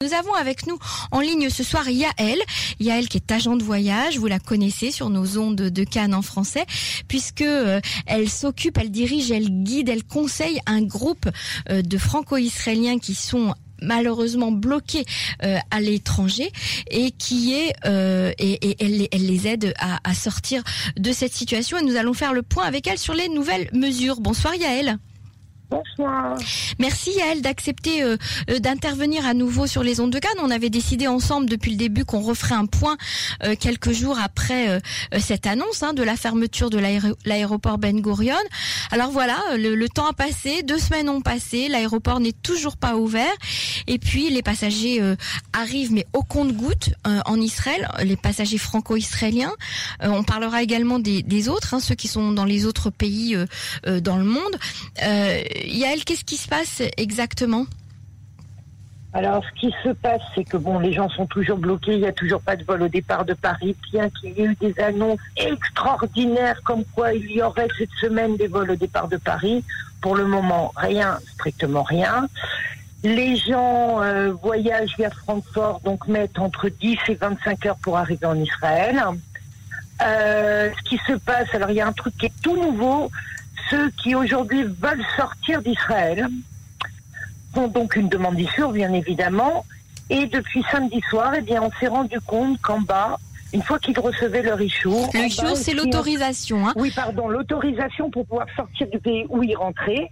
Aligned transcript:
Nous 0.00 0.14
avons 0.14 0.34
avec 0.34 0.68
nous 0.68 0.78
en 1.10 1.18
ligne 1.18 1.50
ce 1.50 1.64
soir 1.64 1.90
Yael, 1.90 2.38
Yael 2.78 3.08
qui 3.08 3.16
est 3.16 3.32
agent 3.32 3.56
de 3.56 3.64
voyage, 3.64 4.16
vous 4.16 4.28
la 4.28 4.38
connaissez 4.38 4.92
sur 4.92 5.10
nos 5.10 5.38
ondes 5.38 5.56
de 5.56 5.82
Cannes 5.82 6.14
en 6.14 6.22
français, 6.22 6.66
puisque 7.08 7.42
euh, 7.42 7.80
elle 8.06 8.30
s'occupe, 8.30 8.78
elle 8.78 8.92
dirige, 8.92 9.32
elle 9.32 9.50
guide, 9.64 9.88
elle 9.88 10.04
conseille 10.04 10.60
un 10.66 10.82
groupe 10.82 11.28
euh, 11.68 11.82
de 11.82 11.98
franco-israéliens 11.98 13.00
qui 13.00 13.16
sont 13.16 13.56
malheureusement 13.82 14.52
bloqués 14.52 15.04
euh, 15.42 15.58
à 15.72 15.80
l'étranger 15.80 16.52
et 16.92 17.10
qui 17.10 17.54
est 17.54 17.74
et, 17.84 18.76
elle, 18.78 19.26
les 19.26 19.48
aide 19.48 19.74
à, 19.80 19.98
à 20.08 20.14
sortir 20.14 20.62
de 20.96 21.10
cette 21.10 21.34
situation 21.34 21.76
et 21.76 21.82
nous 21.82 21.96
allons 21.96 22.14
faire 22.14 22.34
le 22.34 22.42
point 22.42 22.66
avec 22.66 22.86
elle 22.86 22.98
sur 22.98 23.14
les 23.14 23.28
nouvelles 23.28 23.68
mesures. 23.72 24.20
Bonsoir 24.20 24.54
Yael. 24.54 25.00
Bonsoir. 25.70 26.34
Merci 26.78 27.10
Yael 27.10 27.42
d'accepter 27.42 28.02
euh, 28.02 28.16
euh, 28.48 28.58
d'intervenir 28.58 29.26
à 29.26 29.34
nouveau 29.34 29.66
sur 29.66 29.82
les 29.82 30.00
ondes 30.00 30.10
de 30.10 30.18
Cannes. 30.18 30.38
On 30.42 30.50
avait 30.50 30.70
décidé 30.70 31.06
ensemble 31.06 31.46
depuis 31.46 31.72
le 31.72 31.76
début 31.76 32.06
qu'on 32.06 32.22
referait 32.22 32.54
un 32.54 32.64
point 32.64 32.96
euh, 33.44 33.54
quelques 33.54 33.92
jours 33.92 34.18
après 34.18 34.80
cette 35.18 35.46
annonce 35.46 35.82
hein, 35.82 35.92
de 35.92 36.02
la 36.02 36.16
fermeture 36.16 36.70
de 36.70 36.78
l'aéroport 37.24 37.76
Ben 37.76 38.00
Gurion. 38.00 38.34
Alors 38.90 39.10
voilà, 39.10 39.38
le, 39.56 39.88
temps 39.88 40.06
a 40.06 40.12
passé, 40.12 40.62
deux 40.62 40.78
semaines 40.78 41.08
ont 41.08 41.20
passé, 41.20 41.68
l'aéroport 41.68 42.20
n'est 42.20 42.32
toujours 42.32 42.76
pas 42.76 42.96
ouvert. 42.96 43.32
Et 43.86 43.98
puis 43.98 44.30
les 44.30 44.42
passagers 44.42 45.02
arrivent 45.52 45.92
mais 45.92 46.06
au 46.12 46.22
compte-goutte 46.22 46.90
en 47.04 47.40
Israël, 47.40 47.88
les 48.02 48.16
passagers 48.16 48.58
franco-israéliens. 48.58 49.52
on 50.02 50.22
parlera 50.22 50.62
également 50.62 50.98
des, 50.98 51.48
autres, 51.48 51.74
hein, 51.74 51.80
ceux 51.80 51.94
qui 51.94 52.08
sont 52.08 52.32
dans 52.32 52.44
les 52.44 52.66
autres 52.66 52.90
pays 52.90 53.36
dans 53.84 54.16
le 54.16 54.24
monde. 54.24 54.56
Yael, 55.64 56.04
qu'est-ce 56.04 56.24
qui 56.24 56.36
se 56.36 56.48
passe 56.48 56.82
exactement? 56.96 57.66
Alors, 59.14 59.42
ce 59.42 59.60
qui 59.60 59.74
se 59.82 59.88
passe, 59.88 60.20
c'est 60.34 60.44
que 60.44 60.58
bon, 60.58 60.78
les 60.78 60.92
gens 60.92 61.08
sont 61.08 61.26
toujours 61.26 61.58
bloqués. 61.58 61.94
Il 61.94 62.00
n'y 62.00 62.06
a 62.06 62.12
toujours 62.12 62.42
pas 62.42 62.56
de 62.56 62.64
vol 62.64 62.82
au 62.82 62.88
départ 62.88 63.24
de 63.24 63.32
Paris, 63.32 63.74
bien 63.90 64.10
qu'il 64.10 64.32
y 64.32 64.42
ait 64.42 64.44
eu 64.44 64.54
des 64.60 64.78
annonces 64.80 65.18
extraordinaires 65.36 66.60
comme 66.62 66.84
quoi 66.94 67.14
il 67.14 67.30
y 67.30 67.42
aurait 67.42 67.68
cette 67.78 67.90
semaine 68.00 68.36
des 68.36 68.48
vols 68.48 68.70
au 68.70 68.76
départ 68.76 69.08
de 69.08 69.16
Paris. 69.16 69.64
Pour 70.02 70.14
le 70.14 70.26
moment, 70.26 70.72
rien, 70.76 71.18
strictement 71.34 71.82
rien. 71.82 72.28
Les 73.02 73.36
gens 73.36 74.02
euh, 74.02 74.32
voyagent 74.32 74.96
vers 74.98 75.14
Francfort, 75.14 75.80
donc 75.84 76.06
mettent 76.06 76.38
entre 76.38 76.68
10 76.68 76.98
et 77.08 77.14
25 77.14 77.66
heures 77.66 77.78
pour 77.78 77.96
arriver 77.96 78.26
en 78.26 78.38
Israël. 78.38 79.02
Euh, 80.02 80.70
ce 80.76 80.88
qui 80.88 81.00
se 81.06 81.14
passe, 81.14 81.48
alors 81.54 81.70
il 81.70 81.76
y 81.76 81.80
a 81.80 81.86
un 81.86 81.92
truc 81.92 82.16
qui 82.18 82.26
est 82.26 82.42
tout 82.42 82.56
nouveau, 82.56 83.10
ceux 83.70 83.90
qui 84.02 84.14
aujourd'hui 84.14 84.62
veulent 84.62 85.04
sortir 85.16 85.62
d'Israël 85.62 86.28
font 87.54 87.68
donc 87.68 87.96
une 87.96 88.08
demande 88.08 88.36
d'issue, 88.36 88.70
bien 88.72 88.92
évidemment. 88.92 89.64
Et 90.10 90.26
depuis 90.26 90.64
samedi 90.70 91.00
soir, 91.10 91.32
eh 91.36 91.42
bien, 91.42 91.62
on 91.62 91.70
s'est 91.78 91.88
rendu 91.88 92.18
compte 92.20 92.60
qu'en 92.62 92.80
bas, 92.80 93.18
une 93.52 93.62
fois 93.62 93.78
qu'ils 93.78 93.98
recevaient 93.98 94.42
leur 94.42 94.60
ishour... 94.60 95.10
Le 95.14 95.26
ishour, 95.26 95.56
c'est 95.56 95.74
l'autorisation. 95.74 96.66
Hein 96.66 96.72
oui, 96.76 96.92
pardon, 96.94 97.28
l'autorisation 97.28 98.10
pour 98.10 98.26
pouvoir 98.26 98.46
sortir 98.56 98.86
du 98.88 98.98
pays 98.98 99.26
où 99.28 99.42
ils 99.42 99.56
rentraient. 99.56 100.10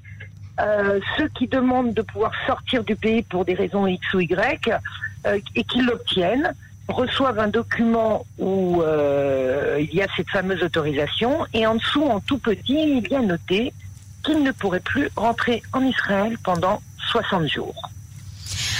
Euh, 0.59 1.01
ceux 1.19 1.29
qui 1.29 1.47
demandent 1.47 1.93
de 1.93 2.01
pouvoir 2.01 2.33
sortir 2.47 2.83
du 2.83 2.97
pays 2.97 3.23
pour 3.23 3.45
des 3.45 3.55
raisons 3.55 3.87
X 3.87 4.15
ou 4.15 4.20
Y 4.20 4.70
euh, 5.27 5.39
et 5.55 5.65
qui 5.65 5.83
l'obtiennent, 5.83 6.55
reçoivent 6.89 7.39
un 7.39 7.48
document 7.48 8.25
où 8.39 8.83
euh, 8.83 9.79
il 9.81 9.95
y 9.95 10.03
a 10.03 10.06
cette 10.17 10.31
fameuse 10.31 10.62
autorisation 10.62 11.47
et 11.53 11.67
en 11.67 11.75
dessous, 11.77 12.05
en 12.05 12.20
tout 12.20 12.39
petit, 12.39 13.01
il 13.03 13.09
y 13.09 13.15
a 13.15 13.20
noté 13.20 13.73
qu'ils 14.25 14.42
ne 14.42 14.53
pourraient 14.53 14.81
plus 14.81 15.09
rentrer 15.17 15.62
en 15.73 15.83
Israël 15.83 16.37
pendant 16.42 16.81
60 17.11 17.48
jours. 17.48 17.75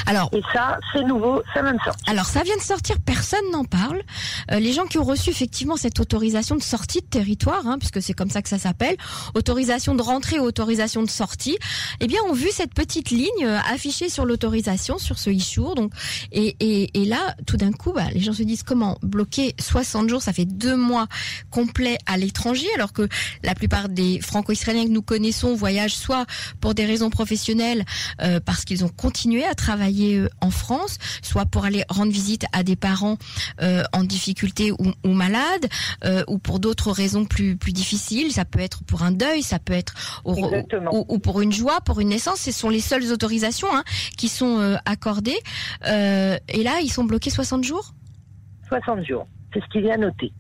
Alors, 0.05 0.29
et 0.33 0.43
ça, 0.53 0.79
c'est 0.93 1.03
nouveau, 1.03 1.43
ça 1.55 1.63
vient 1.63 1.73
de 1.75 1.81
sortir. 1.81 2.05
Alors, 2.07 2.27
ça 2.27 2.43
vient 2.43 2.57
de 2.57 2.63
sortir, 2.63 2.97
personne 3.05 3.51
n'en 3.53 3.65
parle. 3.65 4.03
Euh, 4.51 4.59
les 4.59 4.73
gens 4.73 4.85
qui 4.87 4.99
ont 4.99 5.05
reçu 5.05 5.31
effectivement 5.31 5.77
cette 5.77 5.99
autorisation 6.01 6.57
de 6.57 6.63
sortie 6.63 7.01
de 7.01 7.07
territoire, 7.07 7.67
hein, 7.67 7.79
puisque 7.79 8.03
c'est 8.03 8.13
comme 8.13 8.31
ça 8.31 8.43
que 8.43 8.49
ça 8.49 8.59
s'appelle, 8.59 8.97
autorisation 9.35 9.95
de 9.95 10.03
rentrée 10.03 10.39
ou 10.39 10.45
autorisation 10.45 11.03
de 11.03 11.11
sortie, 11.11 11.57
eh 12.01 12.07
bien, 12.07 12.21
ont 12.29 12.33
vu 12.33 12.49
cette 12.53 12.75
petite 12.75 13.11
ligne 13.11 13.45
euh, 13.45 13.59
affichée 13.73 14.09
sur 14.09 14.25
l'autorisation, 14.27 14.99
sur 14.99 15.19
ce 15.19 15.31
e 15.31 15.75
Donc, 15.75 15.93
et, 16.33 16.57
et, 16.61 17.01
et 17.01 17.05
là, 17.05 17.35
tout 17.47 17.57
d'un 17.57 17.73
coup, 17.73 17.93
bah, 17.93 18.07
les 18.13 18.21
gens 18.21 18.33
se 18.33 18.43
disent 18.43 18.63
comment 18.63 18.99
bloquer 19.03 19.55
60 19.61 20.09
jours, 20.09 20.23
ça 20.23 20.33
fait 20.33 20.45
deux 20.45 20.77
mois 20.77 21.07
complets 21.51 21.99
à 22.07 22.17
l'étranger, 22.17 22.67
alors 22.75 22.93
que 22.93 23.09
la 23.43 23.55
plupart 23.55 23.89
des 23.89 24.21
franco-israéliens 24.21 24.85
que 24.85 24.91
nous 24.91 25.03
connaissons 25.03 25.55
voyagent 25.55 25.95
soit 25.95 26.27
pour 26.61 26.75
des 26.75 26.85
raisons 26.85 27.11
professionnelles, 27.11 27.85
euh, 28.23 28.41
parce 28.45 28.65
qu'ils 28.65 28.85
ont 28.85 28.89
continué 28.89 29.45
à 29.45 29.55
travailler 29.55 29.86
euh, 29.89 30.29
en 30.41 30.51
France, 30.51 30.99
soit 31.23 31.47
pour 31.47 31.65
aller 31.65 31.85
rendre 31.89 32.13
visite 32.13 32.47
à 32.53 32.63
des 32.63 32.77
parents 32.77 33.17
euh, 33.63 33.83
en 33.93 34.05
difficulté 34.05 34.73
ou, 34.73 35.09
malades, 35.09 35.67
euh, 36.05 36.25
ou 36.29 36.39
pour 36.39 36.61
d'autres 36.61 36.91
raisons 36.91 37.25
plus 37.25 37.57
plus 37.57 37.73
difficiles. 37.73 38.33
Ça 38.33 38.45
peut 38.45 38.61
être 38.61 38.85
pour 38.85 39.03
un 39.03 39.13
deuil, 39.13 39.43
ça 39.43 39.59
peut 39.59 39.73
être 39.73 40.21
ou, 40.25 41.19
pour 41.19 41.41
une 41.41 41.53
joie, 41.53 41.81
pour 41.81 42.01
une 42.01 42.09
naissance. 42.09 42.41
Ce 42.41 42.53
sont 42.53 42.69
les 42.69 42.81
seules 42.81 43.13
autorisations 43.13 43.69
hein, 43.73 43.85
qui 44.17 44.29
sont 44.29 44.79
accordées. 44.85 45.39
et 45.85 46.63
là, 46.63 46.81
ils 46.83 46.91
sont 46.91 47.05
bloqués 47.05 47.31
60 47.31 47.65
jours? 47.65 47.95
60 48.69 49.05
jours, 49.05 49.27
c'est 49.53 49.61
ce 49.61 49.67
qu'il 49.69 49.85
y 49.85 49.91
a 49.91 49.97
noté. 49.97 50.33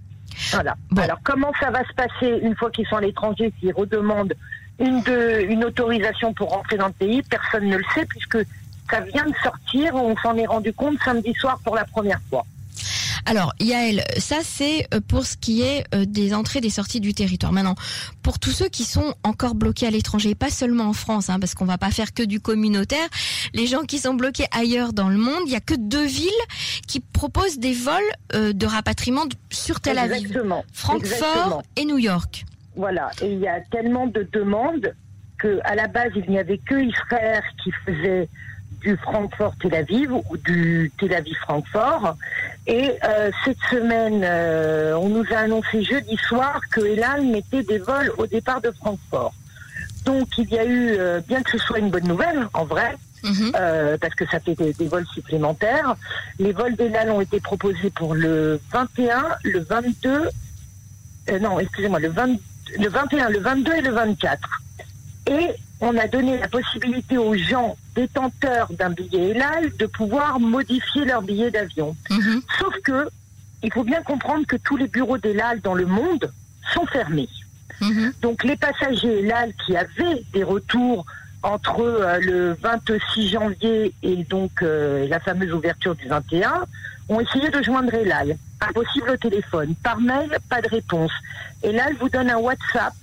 Voilà. 0.52 0.76
Alors 0.96 1.18
comment 1.22 1.52
ça 1.60 1.70
va 1.70 1.84
se 1.84 1.92
passer 1.94 2.38
une 2.42 2.54
fois 2.56 2.70
qu'ils 2.70 2.86
sont 2.86 2.96
à 2.96 3.00
l'étranger, 3.00 3.52
s'ils 3.58 3.72
redemandent 3.72 4.34
une, 4.78 5.02
de, 5.02 5.40
une 5.48 5.64
autorisation 5.64 6.34
pour 6.34 6.50
rentrer 6.50 6.76
dans 6.76 6.88
le 6.88 6.92
pays? 6.92 7.22
Personne 7.22 7.68
ne 7.68 7.76
le 7.76 7.84
sait 7.94 8.06
puisque 8.06 8.38
ça 8.90 9.00
vient 9.00 9.26
de 9.26 9.34
sortir, 9.42 9.94
on 9.94 10.16
s'en 10.16 10.36
est 10.36 10.46
rendu 10.46 10.72
compte 10.72 10.98
samedi 11.04 11.32
soir 11.34 11.58
pour 11.64 11.74
la 11.74 11.84
première 11.84 12.20
fois. 12.30 12.44
Alors, 13.28 13.52
Yael, 13.58 14.04
ça 14.18 14.36
c'est 14.42 14.86
euh, 14.94 15.00
pour 15.06 15.26
ce 15.26 15.36
qui 15.36 15.62
est 15.62 15.84
euh, 15.94 16.04
des 16.06 16.32
entrées, 16.32 16.60
des 16.60 16.70
sorties 16.70 17.00
du 17.00 17.12
territoire. 17.12 17.52
Maintenant, 17.52 17.74
pour 18.22 18.38
tous 18.38 18.52
ceux 18.52 18.68
qui 18.68 18.84
sont 18.84 19.14
encore 19.24 19.56
bloqués 19.56 19.88
à 19.88 19.90
l'étranger, 19.90 20.36
pas 20.36 20.48
seulement 20.48 20.84
en 20.84 20.92
France, 20.92 21.28
hein, 21.28 21.40
parce 21.40 21.54
qu'on 21.54 21.64
va 21.64 21.76
pas 21.76 21.90
faire 21.90 22.14
que 22.14 22.22
du 22.22 22.38
communautaire, 22.38 23.08
les 23.52 23.66
gens 23.66 23.82
qui 23.82 23.98
sont 23.98 24.14
bloqués 24.14 24.46
ailleurs 24.52 24.92
dans 24.92 25.08
le 25.08 25.16
monde, 25.16 25.42
il 25.46 25.52
y 25.52 25.56
a 25.56 25.60
que 25.60 25.74
deux 25.74 26.06
villes 26.06 26.30
qui 26.86 27.00
proposent 27.00 27.58
des 27.58 27.72
vols 27.72 27.94
euh, 28.34 28.52
de 28.52 28.66
rapatriement 28.66 29.24
sur 29.50 29.80
Tel 29.80 29.98
Aviv, 29.98 30.26
Exactement. 30.26 30.64
Francfort 30.72 31.62
et 31.74 31.84
New 31.84 31.98
York. 31.98 32.44
Voilà, 32.76 33.10
et 33.22 33.32
il 33.32 33.40
y 33.40 33.48
a 33.48 33.60
tellement 33.72 34.06
de 34.06 34.28
demandes 34.32 34.94
que 35.38 35.58
à 35.64 35.74
la 35.74 35.88
base 35.88 36.12
il 36.14 36.30
n'y 36.30 36.38
avait 36.38 36.58
que 36.58 36.74
Israël 36.74 37.42
qui 37.62 37.72
faisait 37.84 38.28
du 38.86 38.96
Francfort-Tel 38.98 39.74
Aviv 39.74 40.12
ou 40.12 40.36
du 40.36 40.92
Tel 40.98 41.12
Aviv-Francfort. 41.12 42.16
Et 42.68 42.92
euh, 43.02 43.30
cette 43.44 43.58
semaine, 43.68 44.22
euh, 44.24 44.94
on 44.94 45.08
nous 45.08 45.24
a 45.32 45.38
annoncé 45.38 45.82
jeudi 45.82 46.16
soir 46.16 46.60
que 46.70 46.80
Elal 46.80 47.24
mettait 47.24 47.64
des 47.64 47.78
vols 47.78 48.12
au 48.16 48.26
départ 48.28 48.60
de 48.60 48.70
Francfort. 48.70 49.34
Donc 50.04 50.28
il 50.38 50.48
y 50.50 50.58
a 50.58 50.64
eu, 50.64 50.92
euh, 50.92 51.20
bien 51.26 51.42
que 51.42 51.50
ce 51.50 51.58
soit 51.58 51.80
une 51.80 51.90
bonne 51.90 52.06
nouvelle, 52.06 52.48
en 52.54 52.64
vrai, 52.64 52.96
mhm. 53.24 53.50
parce 54.00 54.14
que 54.14 54.24
ça 54.26 54.38
fait 54.38 54.54
des, 54.54 54.86
vols 54.86 55.06
supplémentaires, 55.12 55.96
les 56.38 56.52
vols 56.52 56.76
d'Elal 56.76 57.10
ont 57.10 57.20
été 57.20 57.40
proposés 57.40 57.90
pour 57.90 58.14
le 58.14 58.60
21, 58.72 59.24
le 59.42 59.60
22, 59.60 60.28
non, 61.40 61.58
excusez-moi, 61.58 61.98
le, 61.98 62.10
20, 62.10 62.36
le 62.78 62.88
21, 62.88 63.30
le 63.30 63.40
22 63.40 63.72
et 63.72 63.80
le 63.80 63.90
24. 63.90 64.62
Et 65.28 65.48
on 65.80 65.96
a 65.96 66.08
donné 66.08 66.38
la 66.38 66.48
possibilité 66.48 67.18
aux 67.18 67.36
gens 67.36 67.76
détenteurs 67.94 68.68
d'un 68.72 68.90
billet 68.90 69.30
ELAL 69.30 69.76
de 69.76 69.86
pouvoir 69.86 70.40
modifier 70.40 71.04
leur 71.04 71.22
billet 71.22 71.50
d'avion. 71.50 71.96
Mhm. 72.10 72.42
Sauf 72.58 72.74
que, 72.82 73.08
il 73.62 73.72
faut 73.72 73.84
bien 73.84 74.02
comprendre 74.02 74.46
que 74.46 74.56
tous 74.56 74.76
les 74.76 74.88
bureaux 74.88 75.18
d'ELAL 75.18 75.60
dans 75.60 75.74
le 75.74 75.86
monde 75.86 76.32
sont 76.72 76.86
fermés. 76.86 77.28
Mhm. 77.80 78.12
Donc 78.22 78.44
les 78.44 78.56
passagers 78.56 79.20
ELAL 79.20 79.52
qui 79.64 79.76
avaient 79.76 80.24
des 80.32 80.42
retours 80.42 81.04
entre 81.42 81.80
euh, 81.80 82.18
le 82.20 82.56
26 82.60 83.28
janvier 83.28 83.92
et 84.02 84.16
donc 84.24 84.62
euh, 84.62 85.06
la 85.08 85.20
fameuse 85.20 85.52
ouverture 85.52 85.94
du 85.94 86.08
21 86.08 86.64
ont 87.08 87.20
essayé 87.20 87.50
de 87.50 87.62
joindre 87.62 87.92
ELAL. 87.94 88.36
Impossible 88.60 89.10
au 89.10 89.16
téléphone. 89.16 89.74
Par 89.82 90.00
mail, 90.00 90.30
pas 90.48 90.62
de 90.62 90.68
réponse. 90.68 91.12
ELAL 91.62 91.94
vous 92.00 92.08
donne 92.08 92.30
un 92.30 92.38
WhatsApp 92.38 92.94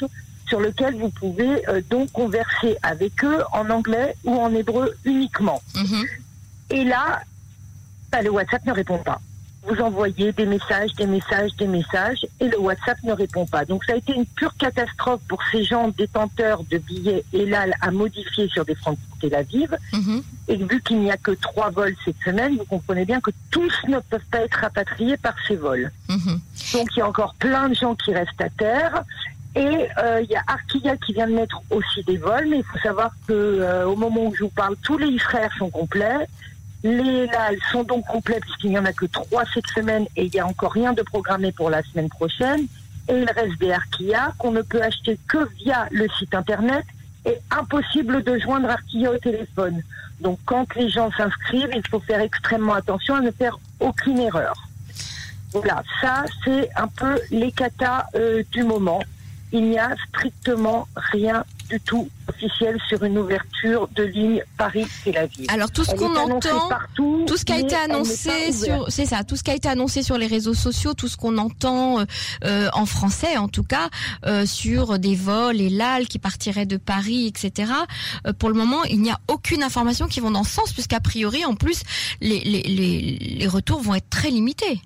sur 0.54 0.60
lequel 0.60 0.96
vous 1.00 1.10
pouvez 1.10 1.68
euh, 1.68 1.82
donc 1.90 2.12
converser 2.12 2.78
avec 2.84 3.24
eux 3.24 3.40
en 3.54 3.72
anglais 3.72 4.16
ou 4.24 4.36
en 4.36 4.54
hébreu 4.54 4.96
uniquement. 5.04 5.64
Mhm. 5.76 6.06
Et 6.70 6.84
là, 6.84 7.24
bah, 8.12 8.22
le 8.22 8.30
WhatsApp 8.30 8.64
ne 8.68 8.72
répond 8.72 9.00
pas. 9.00 9.20
Vous 9.64 9.82
envoyez 9.82 10.32
des 10.32 10.46
messages, 10.46 10.94
des 10.94 11.08
messages, 11.08 11.56
des 11.56 11.66
messages, 11.66 12.28
et 12.40 12.50
le 12.50 12.60
WhatsApp 12.60 13.02
ne 13.04 13.14
répond 13.14 13.48
pas. 13.48 13.66
Donc 13.66 13.84
ça 13.86 13.94
a 13.94 13.96
été 13.96 14.14
une 14.14 14.28
pure 14.28 14.56
catastrophe 14.58 15.22
pour 15.28 15.42
ces 15.52 15.64
gens 15.64 15.88
détenteurs 15.88 16.62
de 16.70 16.78
billets 16.78 17.24
ELAL 17.34 17.74
à 17.82 17.90
modifier 17.90 18.48
sur 18.50 18.64
des 18.64 18.76
francs 18.76 19.00
Tel 19.22 19.34
Aviv. 19.34 19.76
Mhm. 19.92 20.22
Et 20.50 20.58
vu 20.58 20.82
qu'il 20.82 21.00
n'y 21.00 21.10
a 21.10 21.18
que 21.18 21.32
trois 21.32 21.72
vols 21.72 21.96
cette 22.06 22.22
semaine, 22.24 22.58
vous 22.58 22.66
comprenez 22.66 23.06
bien 23.06 23.20
que 23.22 23.32
tous 23.50 23.74
ne 23.88 23.98
peuvent 23.98 24.30
pas 24.30 24.42
être 24.42 24.60
rapatriés 24.60 25.18
par 25.18 25.34
ces 25.48 25.56
vols. 25.56 25.92
Mhm. 26.10 26.40
Donc 26.74 26.90
il 26.96 27.00
y 27.00 27.02
a 27.02 27.08
encore 27.08 27.34
plein 27.40 27.70
de 27.70 27.74
gens 27.74 27.96
qui 27.96 28.14
restent 28.14 28.42
à 28.42 28.50
terre. 28.50 29.04
Et 29.56 29.88
euh, 30.00 30.22
il 30.24 30.32
y 30.32 30.36
a 30.36 30.44
Arkia 30.48 30.98
qui 30.98 31.14
vient 31.14 31.28
de 31.28 31.34
mettre 31.34 31.62
aussi 31.70 32.04
des 32.04 32.18
vols, 32.18 32.48
mais 32.50 32.58
il 32.58 32.64
faut 32.64 32.80
savoir 32.80 33.12
que 33.28 33.34
euh, 33.34 33.86
au 33.86 33.96
moment 33.96 34.26
où 34.26 34.36
je 34.36 34.44
vous 34.44 34.50
parle, 34.50 34.76
tous 34.82 34.98
les 34.98 35.18
frères 35.20 35.52
sont 35.58 35.70
complets. 35.70 36.28
Les 36.84 37.28
LAL 37.28 37.58
sont 37.72 37.84
donc 37.84 38.06
complets 38.06 38.40
puisqu'il 38.40 38.72
n'y 38.72 38.80
en 38.80 38.86
a 38.86 38.92
que 38.92 39.06
trois 39.06 39.44
cette 39.54 39.68
semaine 39.68 40.06
et 40.16 40.26
il 40.26 40.32
n'y 40.32 40.40
a 40.40 40.48
encore 40.48 40.74
rien 40.74 40.92
de 40.94 41.02
programmé 41.02 41.52
pour 41.52 41.70
la 41.70 41.84
semaine 41.84 42.10
prochaine. 42.10 42.68
Et 43.08 43.22
il 43.22 43.30
reste 43.30 43.60
des 43.60 43.72
Arkia 43.72 44.34
qu'on 44.38 44.52
ne 44.52 44.62
peut 44.62 44.82
acheter 44.82 45.18
que 45.28 45.48
via 45.58 45.88
le 45.92 46.08
site 46.18 46.34
internet 46.34 46.86
et 47.26 47.38
impossible 47.52 48.24
de 48.24 48.38
joindre 48.40 48.70
Arkia 48.70 49.12
au 49.12 49.18
téléphone. 49.18 49.82
Donc 50.20 50.40
quand 50.46 50.74
les 50.76 50.90
gens 50.90 51.12
s'inscrivent, 51.12 51.72
il 51.76 51.88
faut 51.88 52.00
faire 52.00 52.22
extrêmement 52.22 52.74
attention 52.74 53.16
à 53.16 53.22
ne 53.22 53.32
faire 53.32 53.58
aucune 53.80 54.20
erreur. 54.20 54.56
Voilà, 55.54 55.84
ça 56.02 56.26
c'est 56.44 56.70
un 56.76 56.88
peu 56.88 57.20
les 57.30 57.52
katas 57.52 58.08
euh, 58.16 58.44
du 58.52 58.64
moment. 58.64 59.04
Il 59.56 59.70
n'y 59.70 59.78
a 59.78 59.96
strictement 60.10 60.88
rien 60.96 61.46
du 61.70 61.80
tout 61.80 62.10
officiel 62.28 62.78
sur 62.90 63.04
une 63.04 63.18
ouverture 63.20 63.88
de 63.96 64.04
ligne 64.04 64.44
Paris-Tel 64.58 65.16
Aviv. 65.16 65.46
Alors 65.48 65.70
tout 65.72 65.84
ce 65.84 65.94
qu'on 65.96 66.16
entend, 66.16 66.68
partout, 66.68 67.24
tout 67.28 67.38
ce 67.38 67.46
qui 67.46 67.54
a 67.54 67.60
été 67.60 67.76
annoncé 67.76 68.52
sur, 68.52 68.86
c'est 68.90 69.06
ça, 69.06 69.24
tout 69.24 69.36
ce 69.36 69.44
qui 69.44 69.52
a 69.52 69.56
été 69.56 69.70
annoncé 69.70 70.02
sur 70.02 70.18
les 70.18 70.26
réseaux 70.28 70.56
sociaux, 70.56 70.96
tout 70.96 71.08
ce 71.08 71.18
qu'on 71.18 71.38
entend 71.38 72.00
euh, 72.00 72.06
euh, 72.46 72.70
en 72.74 72.88
français, 72.88 73.38
en 73.38 73.48
tout 73.48 73.64
cas, 73.64 73.90
euh, 74.26 74.46
sur 74.48 74.98
des 74.98 75.16
vols 75.16 75.62
et 75.62 75.70
l'AL 75.70 76.08
qui 76.08 76.18
partiraient 76.18 76.66
de 76.66 76.78
Paris, 76.78 77.28
etc. 77.28 77.72
euh, 78.26 78.34
pour 78.34 78.50
le 78.50 78.56
moment, 78.56 78.84
il 78.86 79.02
n'y 79.02 79.12
a 79.12 79.20
aucune 79.28 79.62
information 79.62 80.08
qui 80.08 80.20
vont 80.20 80.32
dans 80.32 80.44
ce 80.44 80.52
sens, 80.52 80.74
puisqu'a 80.74 81.00
priori, 81.00 81.46
en 81.46 81.54
plus, 81.56 81.84
les, 82.22 82.40
les, 82.40 82.64
les, 82.64 83.18
les 83.20 83.48
retours 83.48 83.82
vont 83.82 83.94
être 83.94 84.10
très 84.10 84.32
limités. 84.32 84.82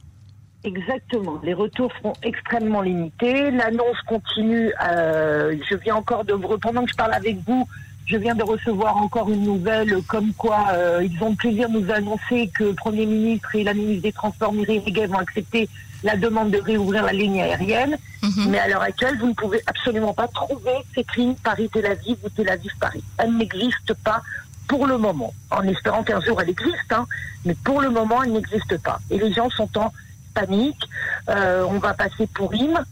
Exactement. 0.63 1.39
Les 1.43 1.53
retours 1.53 1.91
seront 1.97 2.13
extrêmement 2.23 2.81
limités. 2.81 3.51
L'annonce 3.51 4.01
continue. 4.07 4.71
euh, 4.89 5.55
je 5.69 5.75
viens 5.77 5.95
encore 5.95 6.25
de 6.25 6.33
pendant 6.33 6.83
que 6.83 6.91
je 6.91 6.95
parle 6.95 7.13
avec 7.13 7.37
vous, 7.45 7.67
je 8.05 8.17
viens 8.17 8.35
de 8.35 8.43
recevoir 8.43 8.97
encore 8.97 9.29
une 9.29 9.43
nouvelle 9.43 10.01
comme 10.07 10.33
quoi 10.33 10.67
euh, 10.73 11.03
ils 11.03 11.23
ont 11.23 11.29
le 11.31 11.35
plaisir 11.35 11.69
de 11.69 11.79
nous 11.79 11.91
annoncer 11.91 12.49
que 12.53 12.65
le 12.65 12.73
Premier 12.73 13.05
ministre 13.05 13.53
et 13.55 13.63
la 13.63 13.73
ministre 13.73 14.03
des 14.03 14.11
Transports 14.13 14.53
Mireille 14.53 14.81
Reguet 14.85 15.07
vont 15.07 15.19
accepter 15.19 15.69
la 16.03 16.15
demande 16.15 16.51
de 16.51 16.59
réouvrir 16.59 17.03
la 17.03 17.11
ligne 17.13 17.41
aérienne. 17.41 17.97
Mhm. 18.23 18.49
Mais 18.49 18.59
à 18.59 18.67
l'heure 18.67 18.81
actuelle, 18.81 19.17
vous 19.19 19.27
ne 19.27 19.33
pouvez 19.33 19.61
absolument 19.67 20.13
pas 20.13 20.27
trouver 20.27 20.73
cette 20.95 21.15
ligne 21.15 21.35
Paris-Tel 21.43 21.85
Aviv 21.85 22.17
ou 22.23 22.29
Tel 22.29 22.49
Aviv-Paris. 22.49 23.03
Elle 23.17 23.35
n'existe 23.35 23.93
pas 24.03 24.21
pour 24.67 24.85
le 24.87 24.97
moment. 24.97 25.33
En 25.51 25.63
espérant 25.63 26.03
qu'un 26.03 26.21
jour 26.21 26.41
elle 26.41 26.49
existe, 26.49 26.91
hein, 26.91 27.05
mais 27.45 27.55
pour 27.63 27.81
le 27.81 27.89
moment, 27.89 28.23
elle 28.23 28.33
n'existe 28.33 28.81
pas. 28.83 28.99
Et 29.09 29.17
les 29.17 29.31
gens 29.33 29.49
sont 29.49 29.69
en 29.77 29.91
panique. 30.37 30.89
Euh, 31.29 31.65
on 31.67 31.79
va 31.79 31.93
passer 31.93 32.27
pour 32.27 32.53
Im. 32.53 32.83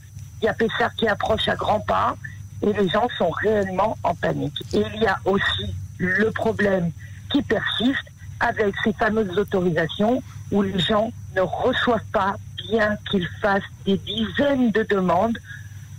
Il 0.42 0.46
y 0.46 0.48
a 0.48 0.54
Pessar 0.54 0.94
qui 0.96 1.08
approche 1.08 1.48
à 1.48 1.56
grands 1.56 1.80
pas. 1.80 2.16
Et 2.62 2.74
les 2.74 2.90
gens 2.90 3.08
sont 3.18 3.30
réellement 3.30 3.98
en 4.04 4.16
panique. 4.16 4.64
Et 4.74 4.84
il 4.96 5.02
y 5.02 5.08
a 5.08 5.20
aussi 5.26 5.74
le 5.98 6.32
problème 6.32 6.92
qui 7.32 7.42
persiste 7.42 8.08
avec 8.40 8.74
ces 8.84 8.94
fameuses 8.94 9.38
autorisations 9.38 10.22
où 10.52 10.62
les 10.62 10.80
gens 10.80 11.12
ne 11.36 11.42
reçoivent 11.42 12.12
pas, 12.12 12.36
bien 12.70 12.98
qu'ils 13.10 13.28
fassent 13.42 13.72
des 13.86 13.98
dizaines 13.98 14.72
de 14.72 14.84
demandes 14.84 15.38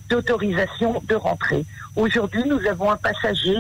d'autorisation 0.09 1.03
de 1.09 1.15
rentrée. 1.15 1.65
Aujourd'hui, 1.95 2.45
nous 2.47 2.65
avons 2.67 2.91
un 2.91 2.97
passager 2.97 3.57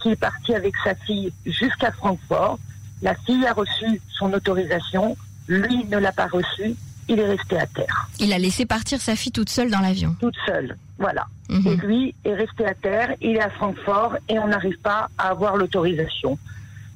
qui 0.00 0.10
est 0.10 0.16
parti 0.16 0.54
avec 0.54 0.74
sa 0.84 0.94
fille 0.94 1.32
jusqu'à 1.46 1.92
Francfort. 1.92 2.58
La 3.02 3.14
fille 3.14 3.46
a 3.46 3.52
reçu 3.52 4.00
son 4.18 4.32
autorisation, 4.32 5.16
lui 5.48 5.84
ne 5.86 5.98
l'a 5.98 6.12
pas 6.12 6.26
reçue, 6.26 6.76
il 7.10 7.18
est 7.18 7.26
resté 7.26 7.58
à 7.58 7.66
terre, 7.66 8.08
Il 8.20 8.32
a 8.32 8.38
laissé 8.38 8.64
partir 8.66 9.00
sa 9.00 9.16
fille 9.16 9.32
toute 9.32 9.50
seule 9.50 9.70
dans 9.70 9.80
l'avion. 9.80 10.14
toute 10.20 10.36
seule. 10.46 10.76
Voilà. 10.98 11.26
Mhm. 11.48 11.66
Et 11.66 11.76
lui 11.86 12.14
est 12.24 12.34
resté 12.34 12.64
à 12.64 12.74
terre, 12.74 13.14
il 13.20 13.36
est 13.36 13.42
à 13.42 13.50
Francfort 13.50 14.16
et 14.28 14.38
on 14.38 14.46
n'arrive 14.48 14.78
pas 14.78 15.08
à 15.18 15.28
avoir 15.30 15.56
l'autorisation. 15.56 16.38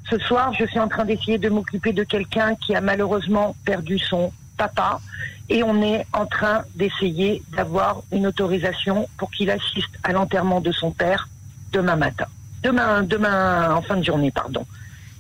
Ce 0.08 0.19
soir, 0.19 0.52
je 0.58 0.64
suis 0.66 0.78
en 0.78 0.88
train 0.88 1.05
d'essayer 1.05 1.38
de 1.38 1.49
m'occuper 1.49 1.93
de 1.93 2.05
quelqu'un 2.05 2.55
qui 2.56 2.75
a 2.75 2.81
malheureusement 2.81 3.56
perdu 3.64 3.99
son 3.99 4.32
papa 4.56 5.00
et 5.49 5.62
on 5.62 5.82
est 5.82 6.06
en 6.12 6.26
train 6.26 6.62
d'essayer 6.76 7.43
d'avoir 7.56 8.02
une 8.12 8.26
autorisation 8.26 9.08
pour 9.16 9.31
qu'il 9.32 9.50
assiste 9.50 9.90
à 10.05 10.12
l'enterrement 10.12 10.61
de 10.61 10.70
son 10.72 10.90
père 10.93 11.28
demain 11.72 11.96
matin. 11.96 12.26
Demain, 12.62 13.02
demain 13.02 13.75
en 13.75 13.82
fin 13.82 13.96
de 13.96 14.05
journée, 14.05 14.31
pardon. 14.31 14.64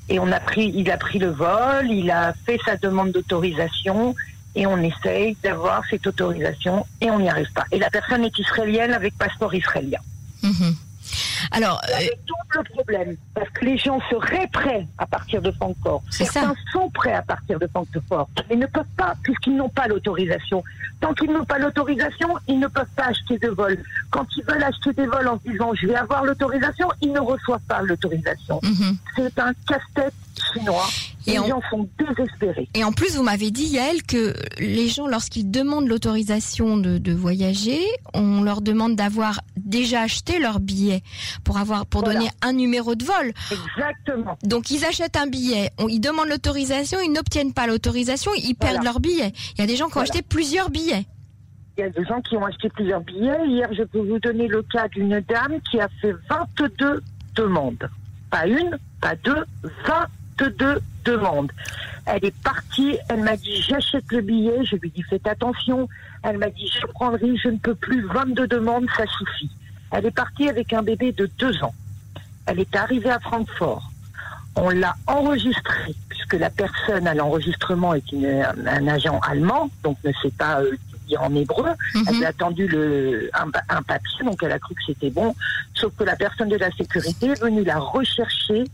Et 0.08 0.18
on 0.18 0.30
a 0.30 0.38
pris, 0.40 0.70
il 0.74 0.90
a 0.90 0.98
pris 0.98 1.18
le 1.18 1.30
vol, 1.30 1.90
il 1.90 2.10
a 2.10 2.34
fait 2.46 2.58
sa 2.64 2.76
demande 2.76 3.10
d'autorisation 3.12 4.14
et 4.54 4.66
on 4.66 4.78
essaye 4.78 5.36
d'avoir 5.42 5.82
cette 5.90 6.06
autorisation 6.06 6.86
et 7.00 7.10
on 7.10 7.18
n'y 7.18 7.28
arrive 7.28 7.52
pas. 7.52 7.64
Et 7.72 7.78
la 7.78 7.90
personne 7.90 8.24
est 8.24 8.38
israélienne 8.38 8.92
avec 8.92 9.16
passeport 9.18 9.54
israélien. 9.54 10.00
Mhm. 10.42 10.76
Alors, 11.50 11.80
euh, 11.88 11.96
Avec 11.96 12.18
double 12.26 12.68
problème, 12.70 13.16
parce 13.34 13.48
que 13.50 13.64
les 13.64 13.76
gens 13.76 14.00
seraient 14.10 14.48
prêts 14.52 14.86
à 14.98 15.06
partir 15.06 15.42
de 15.42 15.50
Francfort. 15.52 16.02
Certains 16.10 16.54
ça. 16.54 16.54
sont 16.72 16.90
prêts 16.90 17.12
à 17.12 17.22
partir 17.22 17.58
de 17.58 17.66
Francfort, 17.66 18.28
mais 18.48 18.56
ne 18.56 18.66
peuvent 18.66 18.84
pas 18.96 19.14
puisqu'ils 19.22 19.56
n'ont 19.56 19.68
pas 19.68 19.86
l'autorisation. 19.86 20.62
Tant 21.00 21.12
qu'ils 21.12 21.30
n'ont 21.30 21.44
pas 21.44 21.58
l'autorisation, 21.58 22.28
ils 22.48 22.58
ne 22.58 22.66
peuvent 22.66 22.86
pas 22.96 23.06
acheter 23.06 23.38
de 23.38 23.48
vol. 23.48 23.78
Quand 24.10 24.26
ils 24.36 24.44
veulent 24.44 24.62
acheter 24.62 24.92
des 24.94 25.06
vols 25.06 25.28
en 25.28 25.38
se 25.38 25.50
disant 25.50 25.74
je 25.74 25.86
vais 25.86 25.96
avoir 25.96 26.24
l'autorisation, 26.24 26.88
ils 27.02 27.12
ne 27.12 27.20
reçoivent 27.20 27.60
pas 27.68 27.82
l'autorisation. 27.82 28.60
mhm. 28.62 28.96
C'est 29.16 29.38
un 29.38 29.52
casse-tête 29.66 30.14
chinois. 30.52 30.86
Et 31.26 31.32
les 31.32 31.38
en- 31.38 31.46
gens 31.48 31.60
sont 31.70 31.88
désespérés. 31.98 32.68
Et 32.74 32.84
en 32.84 32.92
plus, 32.92 33.16
vous 33.16 33.22
m'avez 33.22 33.50
dit, 33.50 33.64
Yael, 33.66 34.02
que 34.02 34.34
les 34.58 34.88
gens, 34.88 35.06
lorsqu'ils 35.06 35.50
demandent 35.50 35.88
l'autorisation 35.88 36.76
de, 36.76 36.98
de 36.98 37.12
voyager, 37.12 37.80
on 38.12 38.42
leur 38.42 38.60
demande 38.60 38.94
d'avoir 38.96 39.40
déjà 39.56 40.02
acheté 40.02 40.38
leur 40.38 40.60
billet 40.60 41.02
pour 41.44 41.56
avoir 41.58 41.86
pour 41.86 42.02
Voilà. 42.04 42.18
donner 42.20 42.30
un 42.42 42.52
numéro 42.52 42.94
de 42.94 43.04
vol. 43.04 43.32
Exactement. 43.50 44.36
Donc 44.44 44.70
ils 44.70 44.84
achètent 44.84 45.16
un 45.16 45.26
billet, 45.26 45.70
on- 45.78 45.88
ils 45.88 46.00
demandent 46.00 46.28
l'autorisation, 46.28 46.98
ils 47.04 47.12
n'obtiennent 47.12 47.52
pas 47.54 47.66
l'autorisation, 47.66 48.32
ils 48.36 48.54
Voilà. 48.60 48.74
perdent 48.74 48.84
leur 48.84 49.00
billet. 49.00 49.32
Il 49.56 49.60
y 49.60 49.64
a 49.64 49.66
des 49.66 49.76
gens 49.76 49.88
qui 49.88 49.96
ont 49.98 50.02
acheté 50.02 50.20
plusieurs 50.22 50.68
billets. 50.70 51.06
Il 51.76 51.80
y 51.80 51.84
a 51.84 51.90
des 51.90 52.04
gens 52.04 52.20
qui 52.20 52.36
ont 52.36 52.44
acheté 52.44 52.68
plusieurs 52.68 53.00
billets. 53.00 53.46
Hier, 53.48 53.68
je 53.72 53.82
peux 53.82 53.98
vous 53.98 54.18
donner 54.20 54.46
le 54.46 54.62
cas 54.62 54.86
d'une 54.88 55.20
dame 55.28 55.58
qui 55.70 55.80
a 55.80 55.88
fait 56.00 56.14
22 56.28 57.02
demandes. 57.34 57.88
Pas 58.30 58.46
une, 58.46 58.78
pas 59.00 59.14
deux, 59.16 59.44
22 59.62 59.92
demandes. 61.04 61.52
Elle 62.06 62.24
est 62.24 62.36
partie, 62.42 62.98
elle 63.08 63.22
m'a 63.22 63.36
dit 63.36 63.62
j'achète 63.62 64.04
le 64.10 64.20
billet, 64.20 64.64
je 64.64 64.76
lui 64.76 64.88
ai 64.88 64.90
dit 64.90 65.02
faites 65.02 65.26
attention. 65.26 65.88
Elle 66.22 66.38
m'a 66.38 66.50
dit 66.50 66.70
je 66.72 66.86
risque, 67.16 67.42
je 67.44 67.48
ne 67.48 67.58
peux 67.58 67.74
plus, 67.74 68.02
22 68.06 68.46
demandes, 68.46 68.86
ça 68.96 69.04
suffit. 69.06 69.50
Elle 69.90 70.06
est 70.06 70.10
partie 70.10 70.48
avec 70.48 70.72
un 70.72 70.82
bébé 70.82 71.12
de 71.12 71.26
deux 71.38 71.62
ans. 71.62 71.74
Elle 72.46 72.60
est 72.60 72.76
arrivée 72.76 73.10
à 73.10 73.20
Francfort. 73.20 73.90
On 74.56 74.68
l'a 74.70 74.94
enregistrée, 75.06 75.94
puisque 76.08 76.34
la 76.34 76.50
personne 76.50 77.06
à 77.08 77.14
l'enregistrement 77.14 77.94
est 77.94 78.12
une- 78.12 78.26
un, 78.26 78.66
un 78.66 78.86
agent 78.88 79.18
allemand, 79.20 79.68
donc 79.82 79.96
ne 80.04 80.12
sait 80.22 80.30
pas 80.30 80.60
euh, 80.60 80.76
dire 81.08 81.22
en 81.22 81.34
hébreu. 81.34 81.70
Elle 82.08 82.14
Mhm. 82.16 82.24
a 82.24 82.28
attendu 82.28 82.68
le, 82.68 83.30
un 83.68 83.82
papier, 83.82 84.24
donc 84.24 84.42
elle 84.42 84.52
a 84.52 84.58
cru 84.58 84.74
que 84.74 84.82
c'était 84.86 85.10
bon. 85.10 85.34
Sauf 85.74 85.92
que 85.96 86.04
la 86.04 86.16
personne 86.16 86.48
de 86.48 86.56
la 86.56 86.70
sécurité 86.72 87.26
est 87.30 87.40
venue 87.40 87.64
la 87.64 87.78
rechercher 87.78 88.64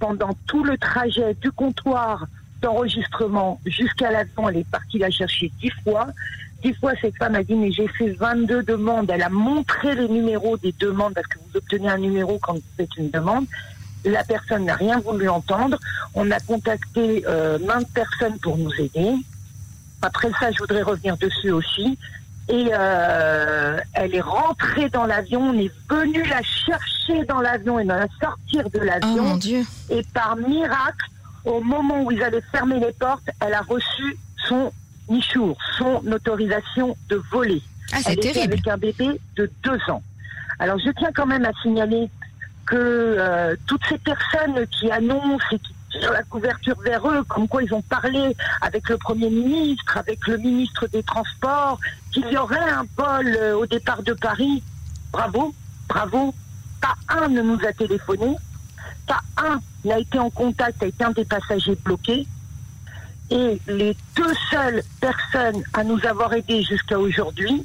pendant 0.00 0.30
tout 0.48 0.64
le 0.64 0.76
trajet 0.76 1.34
du 1.34 1.52
comptoir 1.52 2.26
d'enregistrement 2.60 3.60
jusqu'à 3.64 4.10
l'avion. 4.10 4.48
Elle 4.48 4.58
est 4.58 4.70
partie 4.70 4.98
la 4.98 5.10
chercher 5.10 5.52
dix 5.60 5.70
fois. 5.84 6.08
Dix 6.62 6.74
fois, 6.74 6.92
cette 7.00 7.16
femme 7.16 7.34
a 7.36 7.42
dit, 7.42 7.54
mais 7.54 7.70
j'ai 7.70 7.88
fait 7.88 8.10
22 8.10 8.64
demandes. 8.64 9.10
Elle 9.10 9.22
a 9.22 9.30
montré 9.30 9.94
les 9.94 10.08
numéros 10.08 10.56
des 10.58 10.74
demandes, 10.78 11.14
parce 11.14 11.26
que 11.26 11.38
vous 11.38 11.56
obtenez 11.56 11.88
un 11.88 11.98
numéro 11.98 12.38
quand 12.38 12.54
vous 12.54 12.62
faites 12.76 12.96
une 12.96 13.10
demande. 13.10 13.46
La 14.04 14.24
personne 14.24 14.64
n'a 14.64 14.74
rien 14.74 14.98
voulu 14.98 15.28
entendre. 15.28 15.78
On 16.14 16.30
a 16.30 16.40
contacté 16.40 17.24
euh, 17.26 17.58
maintes 17.60 17.90
personnes 17.92 18.38
pour 18.40 18.58
nous 18.58 18.72
aider. 18.78 19.14
Après 20.02 20.30
ça, 20.38 20.50
je 20.50 20.58
voudrais 20.58 20.82
revenir 20.82 21.16
dessus 21.18 21.50
aussi. 21.50 21.98
Et 22.52 22.68
euh, 22.72 23.78
elle 23.94 24.14
est 24.14 24.20
rentrée 24.20 24.88
dans 24.90 25.06
l'avion. 25.06 25.40
On 25.50 25.58
est 25.58 25.70
venu 25.88 26.22
la 26.24 26.42
chercher 26.42 27.24
dans 27.28 27.40
l'avion 27.40 27.78
et 27.78 27.84
la 27.84 28.06
sortir 28.20 28.68
de 28.70 28.80
Oh 28.82 28.84
l'avion. 28.84 29.38
et 29.90 30.02
par 30.12 30.36
miracle, 30.36 31.06
au 31.44 31.60
moment 31.60 32.02
où 32.02 32.10
ils 32.10 32.22
allaient 32.22 32.42
fermer 32.52 32.80
les 32.80 32.92
portes, 32.92 33.28
elle 33.40 33.54
a 33.54 33.62
reçu 33.62 34.16
son 34.48 34.72
nichour, 35.08 35.56
son 35.78 36.02
autorisation 36.10 36.96
de 37.08 37.22
voler. 37.30 37.62
Ah, 37.92 37.98
c'est 38.02 38.16
terrible. 38.16 38.52
avec 38.52 38.66
un 38.68 38.76
bébé 38.76 39.20
de 39.36 39.50
deux 39.62 39.78
ans. 39.88 40.02
Alors 40.58 40.78
je 40.78 40.90
tiens 40.98 41.10
quand 41.14 41.26
même 41.26 41.44
à 41.44 41.52
signaler 41.62 42.10
que 42.66 42.76
euh, 42.76 43.56
toutes 43.66 43.82
ces 43.88 43.98
personnes 43.98 44.66
qui 44.68 44.90
annoncent 44.90 45.44
et 45.52 45.58
qui 45.58 45.74
tirent 45.90 46.12
la 46.12 46.22
couverture 46.22 46.78
vers 46.80 47.06
eux, 47.08 47.22
comme 47.24 47.48
quoi 47.48 47.62
ils 47.62 47.74
ont 47.74 47.82
parlé 47.82 48.36
avec 48.60 48.88
le 48.88 48.96
Premier 48.96 49.30
ministre, 49.30 49.98
avec 49.98 50.26
le 50.26 50.36
ministre 50.38 50.86
des 50.88 51.02
Transports, 51.02 51.78
qu'il 52.12 52.26
y 52.30 52.36
aurait 52.36 52.58
un 52.58 52.84
vol 52.96 53.26
euh, 53.26 53.56
au 53.56 53.66
départ 53.66 54.02
de 54.02 54.12
Paris, 54.12 54.62
bravo, 55.12 55.54
bravo. 55.88 56.34
Pas 56.80 56.94
un 57.08 57.28
ne 57.28 57.42
nous 57.42 57.58
a 57.66 57.72
téléphoné, 57.72 58.36
pas 59.06 59.20
un 59.36 59.60
n'a 59.84 59.98
été 59.98 60.18
en 60.18 60.30
contact 60.30 60.82
avec 60.82 61.00
un 61.02 61.10
des 61.10 61.24
passagers 61.24 61.76
bloqués. 61.84 62.26
Et 63.30 63.60
les 63.68 63.96
deux 64.16 64.34
seules 64.50 64.82
personnes 65.00 65.62
à 65.72 65.84
nous 65.84 66.04
avoir 66.04 66.32
aidés 66.32 66.62
jusqu'à 66.62 66.98
aujourd'hui 66.98 67.64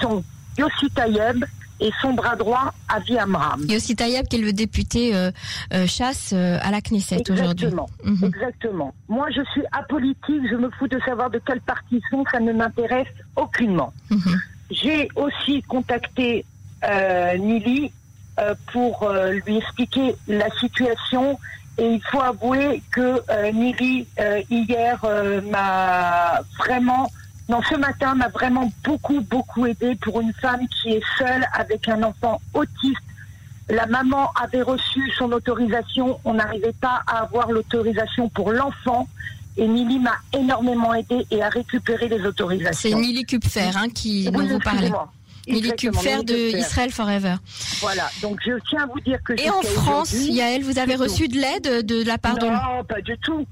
sont 0.00 0.22
Yossi 0.56 0.90
Tayeb 0.90 1.44
et 1.80 1.90
son 2.00 2.12
bras 2.12 2.36
droit, 2.36 2.72
Avi 2.88 3.18
Amram. 3.18 3.64
Aussi 3.74 3.96
Tayeb 3.96 4.26
qui 4.28 4.36
est 4.36 4.40
le 4.40 4.52
député 4.52 5.14
euh, 5.14 5.30
euh, 5.72 5.86
chasse 5.86 6.30
euh, 6.32 6.58
à 6.62 6.70
la 6.70 6.80
Knesset 6.80 7.30
aujourd'hui. 7.30 7.66
Exactement. 7.66 7.88
Mhm. 8.04 8.24
Exactement. 8.24 8.94
Moi, 9.08 9.28
je 9.30 9.42
suis 9.52 9.62
apolitique. 9.72 10.42
Je 10.50 10.56
me 10.56 10.70
fous 10.70 10.88
de 10.88 11.00
savoir 11.00 11.30
de 11.30 11.40
quel 11.44 11.60
parti 11.60 11.96
ils 11.96 12.02
sont. 12.10 12.24
Ça 12.30 12.40
ne 12.40 12.52
m'intéresse 12.52 13.08
aucunement. 13.36 13.92
Mhm. 14.10 14.40
J'ai 14.70 15.08
aussi 15.16 15.62
contacté 15.62 16.44
Nili 17.38 17.90
pour 18.72 19.10
lui 19.44 19.56
expliquer 19.56 20.14
la 20.28 20.48
situation. 20.58 21.38
Et 21.78 21.94
il 21.94 22.02
faut 22.04 22.20
avouer 22.20 22.82
que 22.92 23.20
Nili, 23.52 24.06
hier, 24.48 25.04
m'a 25.50 26.40
vraiment, 26.58 27.10
non, 27.50 27.60
ce 27.68 27.74
matin, 27.74 28.14
m'a 28.14 28.28
vraiment 28.28 28.72
beaucoup, 28.84 29.20
beaucoup 29.22 29.66
aidé 29.66 29.96
pour 29.96 30.20
une 30.20 30.32
femme 30.34 30.60
qui 30.68 30.90
est 30.90 31.02
seule 31.18 31.44
avec 31.52 31.88
un 31.88 32.00
enfant 32.04 32.40
autiste. 32.54 33.02
La 33.68 33.86
maman 33.86 34.30
avait 34.40 34.62
reçu 34.62 35.00
son 35.18 35.32
autorisation. 35.32 36.20
On 36.24 36.34
n'arrivait 36.34 36.74
pas 36.80 37.02
à 37.08 37.22
avoir 37.22 37.50
l'autorisation 37.50 38.28
pour 38.28 38.52
l'enfant. 38.52 39.08
Et 39.56 39.66
Nili 39.66 39.98
m'a 39.98 40.14
énormément 40.32 40.94
aidé 40.94 41.26
et 41.32 41.42
a 41.42 41.48
récupéré 41.48 42.08
les 42.08 42.18
C'est 42.18 42.26
autorisations. 42.26 42.98
Nili 43.00 43.24
Kupfer 43.24 43.70
hein, 43.74 43.88
qui 43.92 44.30
Oui, 44.32 44.46
dont 44.46 44.54
vous 44.54 44.58
parlez. 44.60 44.92
Nili 45.48 45.72
Kupfer 45.72 46.22
de. 46.22 46.56
Israel 46.56 46.92
Forever. 46.92 47.34
Voilà, 47.80 48.08
donc 48.22 48.38
je 48.46 48.52
tiens 48.68 48.84
à 48.84 48.86
vous 48.86 49.00
dire 49.00 49.18
que 49.24 49.32
Et 49.32 49.50
en 49.50 49.62
France, 49.62 50.12
Yael, 50.12 50.62
vous 50.62 50.78
avez 50.78 50.92
c'est 50.92 51.02
reçu 51.02 51.26
de 51.26 51.34
l'aide 51.34 51.84
de 51.84 52.04
la 52.04 52.16
part 52.16 52.38
de, 52.38 52.46
Non, 52.46 52.84
pas 52.88 53.00
du 53.00 53.18
tout. 53.18 53.44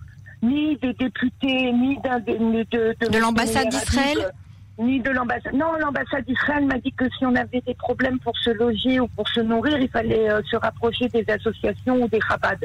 Ni 0.43 0.77
des 0.77 0.93
députés, 0.93 1.73
ni 1.73 1.99
d'un 2.03 2.21
de, 2.21 2.33
de, 2.33 2.97
de, 3.01 3.11
De 3.11 3.19
l'ambassade 3.19 3.69
d'Israël 3.69 4.31
Ni 4.79 5.01
de 5.01 5.11
l'ambassade. 5.11 5.55
Non, 5.55 5.73
l'ambassade 5.81 6.25
d'Israël 6.25 6.65
m'a 6.65 6.79
dit 6.79 6.93
que 6.93 7.05
si 7.19 7.27
on 7.27 7.35
avait 7.35 7.63
des 7.67 7.75
problèmes 7.75 8.21
pour 8.21 8.37
se 8.39 8.51
loger 8.51 9.01
ou 9.01 9.09
pour 9.09 9.29
se 9.29 9.41
nourrir, 9.41 9.79
il 9.81 9.89
fallait 9.89 10.31
euh, 10.31 10.41
se 10.49 10.57
rapprocher 10.57 11.09
des 11.09 11.25
associations 11.29 11.97
ou 12.03 12.09
des 12.09 12.21
rabades. 12.21 12.65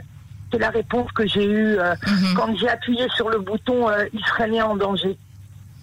C'est 0.51 0.60
la 0.60 0.70
réponse 0.70 1.12
que 1.13 1.25
j'ai 1.25 1.44
eue 1.46 1.80
euh, 1.80 1.96
Mhm, 2.06 2.34
quand 2.36 2.56
j'ai 2.58 2.70
appuyé 2.70 3.08
sur 3.15 3.30
le 3.30 3.39
bouton 3.39 3.89
euh, 3.89 4.06
israélien 4.13 4.65
en 4.68 4.75
danger. 4.75 5.18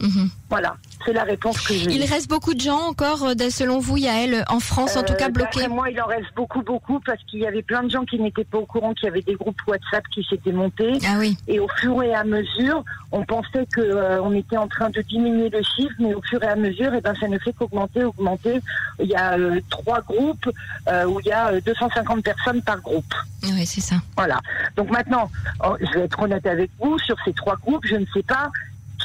Mhm. 0.00 0.30
Voilà, 0.48 0.76
c'est 1.04 1.12
la 1.12 1.22
réponse 1.22 1.60
que 1.60 1.74
j'ai 1.74 1.92
Il 1.92 2.04
reste 2.04 2.28
beaucoup 2.28 2.54
de 2.54 2.60
gens 2.60 2.80
encore, 2.88 3.24
euh, 3.24 3.50
selon 3.50 3.78
vous, 3.78 3.96
Yael, 3.96 4.44
en 4.48 4.58
France, 4.58 4.96
en 4.96 5.04
tout 5.04 5.12
Euh, 5.12 5.16
cas 5.16 5.28
bloqués. 5.28 5.60
d'après 5.60 5.68
moi, 5.68 5.90
il 5.90 6.00
en 6.00 6.06
reste 6.06 6.26
beaucoup, 6.34 6.62
beaucoup, 6.62 6.98
parce 7.00 7.22
qu'il 7.24 7.38
y 7.40 7.46
avait 7.46 7.62
plein 7.62 7.84
de 7.84 7.90
gens 7.90 8.04
qui 8.04 8.18
n'étaient 8.18 8.44
pas 8.44 8.58
au 8.58 8.66
courant 8.66 8.92
qu'il 8.94 9.04
y 9.04 9.08
avait 9.08 9.22
des 9.22 9.34
groupes 9.34 9.60
WhatsApp 9.68 10.02
qui 10.12 10.24
s'étaient 10.28 10.52
montés. 10.52 10.98
Ah 11.06 11.16
oui. 11.18 11.36
Et 11.46 11.60
au 11.60 11.68
fur 11.80 12.02
et 12.02 12.12
à 12.14 12.24
mesure, 12.24 12.82
on 13.12 13.24
pensait 13.24 13.66
que 13.72 13.80
euh, 13.80 14.20
était 14.40 14.56
en 14.56 14.68
train 14.68 14.90
de 14.90 15.00
diminuer 15.02 15.48
le 15.50 15.62
chiffre, 15.62 15.94
mais 15.98 16.14
au 16.14 16.22
fur 16.22 16.42
et 16.42 16.48
à 16.48 16.56
mesure, 16.56 16.92
eh 16.94 17.00
ben, 17.00 17.14
ça 17.18 17.28
ne 17.28 17.38
fait 17.38 17.52
qu'augmenter, 17.52 18.04
augmenter. 18.04 18.60
Il 18.98 19.06
y 19.08 19.14
a 19.14 19.32
euh, 19.38 19.60
trois 19.70 20.00
groupes 20.00 20.48
euh, 20.88 21.04
où 21.04 21.20
il 21.20 21.26
y 21.26 21.32
a 21.32 21.48
euh, 21.52 21.60
250 21.64 22.22
personnes 22.24 22.62
par 22.62 22.80
groupe. 22.80 23.14
Oui, 23.44 23.66
c'est 23.66 23.80
ça. 23.80 23.96
Voilà. 24.16 24.40
Donc 24.76 24.90
maintenant, 24.90 25.30
oh, 25.64 25.76
je 25.80 25.98
vais 25.98 26.04
être 26.04 26.20
honnête 26.20 26.46
avec 26.46 26.70
vous, 26.80 26.98
sur 26.98 27.16
ces 27.24 27.32
trois 27.32 27.56
groupes, 27.56 27.84
je 27.86 27.96
ne 27.96 28.06
sais 28.12 28.22
pas 28.22 28.50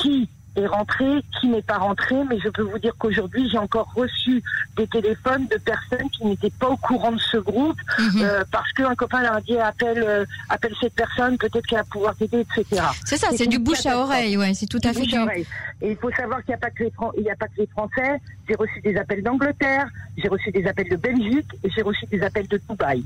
qui 0.02 0.30
est 0.56 0.68
rentré, 0.68 1.06
qui 1.40 1.48
n'est 1.48 1.62
pas 1.62 1.78
rentré, 1.78 2.16
mais 2.30 2.40
je 2.40 2.50
peux 2.50 2.62
vous 2.62 2.80
dire 2.80 2.94
qu'aujourd'hui, 2.98 3.50
j'ai 3.50 3.58
encore 3.58 3.92
reçu 3.96 4.42
des 4.78 4.88
téléphones 4.88 5.48
de 5.48 5.58
personnes 5.58 6.10
qui 6.12 6.26
n'étaient 6.26 6.50
pas 6.52 6.70
au 6.70 6.78
courant 6.78 7.12
de 7.12 7.20
ce 7.20 7.38
groupe, 7.38 7.78
Mhm. 8.00 8.22
euh, 8.22 8.44
parce 8.52 8.72
qu'un 8.74 8.96
copain 8.96 9.22
leur 9.22 9.42
dit 9.42 9.58
appelle, 9.58 10.04
euh, 10.06 10.26
appelle 10.50 10.74
cette 10.82 10.94
personne, 10.94 11.38
peut-être 11.38 11.66
qu'elle 11.68 11.80
va 11.80 11.84
pouvoir 11.86 12.16
t'aider, 12.16 12.40
etc. 12.58 12.82
C'est 13.06 13.18
ça, 13.18 13.28
c'est 13.36 13.48
du 13.48 13.60
bouche 13.60 13.86
à 13.86 13.98
oreille, 14.00 14.38
ouais, 14.38 14.54
c'est 14.54 14.66
tout 14.68 14.80
à 14.84 14.94
fait 14.94 15.00
Bouche 15.02 15.08
du. 15.10 15.18
à 15.18 15.24
oreille. 15.24 15.46
Et 15.82 15.92
il 15.92 15.98
faut 15.98 16.12
savoir 16.12 16.40
qu'il 16.44 16.50
n'y 16.50 16.56
a 16.56 16.60
pas 16.60 16.70
que 16.72 16.84
les 16.84 16.92
Fran- 16.92 17.12
il 17.18 17.24
n'y 17.24 17.32
a 17.32 17.36
pas 17.36 17.48
que 17.48 17.58
les 17.58 17.68
Français. 17.68 18.22
J'ai 18.48 18.56
reçu 18.56 18.80
des 18.82 18.96
appels 18.98 19.24
d'Angleterre, 19.24 19.88
j'ai 20.18 20.28
reçu 20.28 20.52
des 20.52 20.66
appels 20.68 20.90
de 20.90 20.96
Belgique 20.96 21.48
et 21.64 21.70
j'ai 21.70 21.82
reçu 21.82 22.06
des 22.06 22.22
appels 22.22 22.48
de 22.48 22.60
Dubaï. 22.70 23.04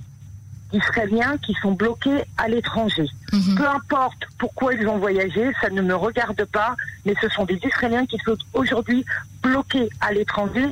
Israéliens 0.73 1.37
qui 1.37 1.55
sont 1.61 1.71
bloqués 1.71 2.23
à 2.37 2.47
l'étranger. 2.47 3.07
Mhm. 3.31 3.55
Peu 3.55 3.67
importe 3.67 4.25
pourquoi 4.37 4.73
ils 4.73 4.87
ont 4.87 4.97
voyagé, 4.97 5.51
ça 5.61 5.69
ne 5.69 5.81
me 5.81 5.95
regarde 5.95 6.43
pas, 6.45 6.75
mais 7.05 7.13
ce 7.21 7.29
sont 7.29 7.45
des 7.45 7.59
Israéliens 7.63 8.05
qui 8.05 8.17
sont 8.19 8.37
aujourd'hui 8.53 9.05
bloqués 9.41 9.89
à 10.01 10.13
l'étranger 10.13 10.67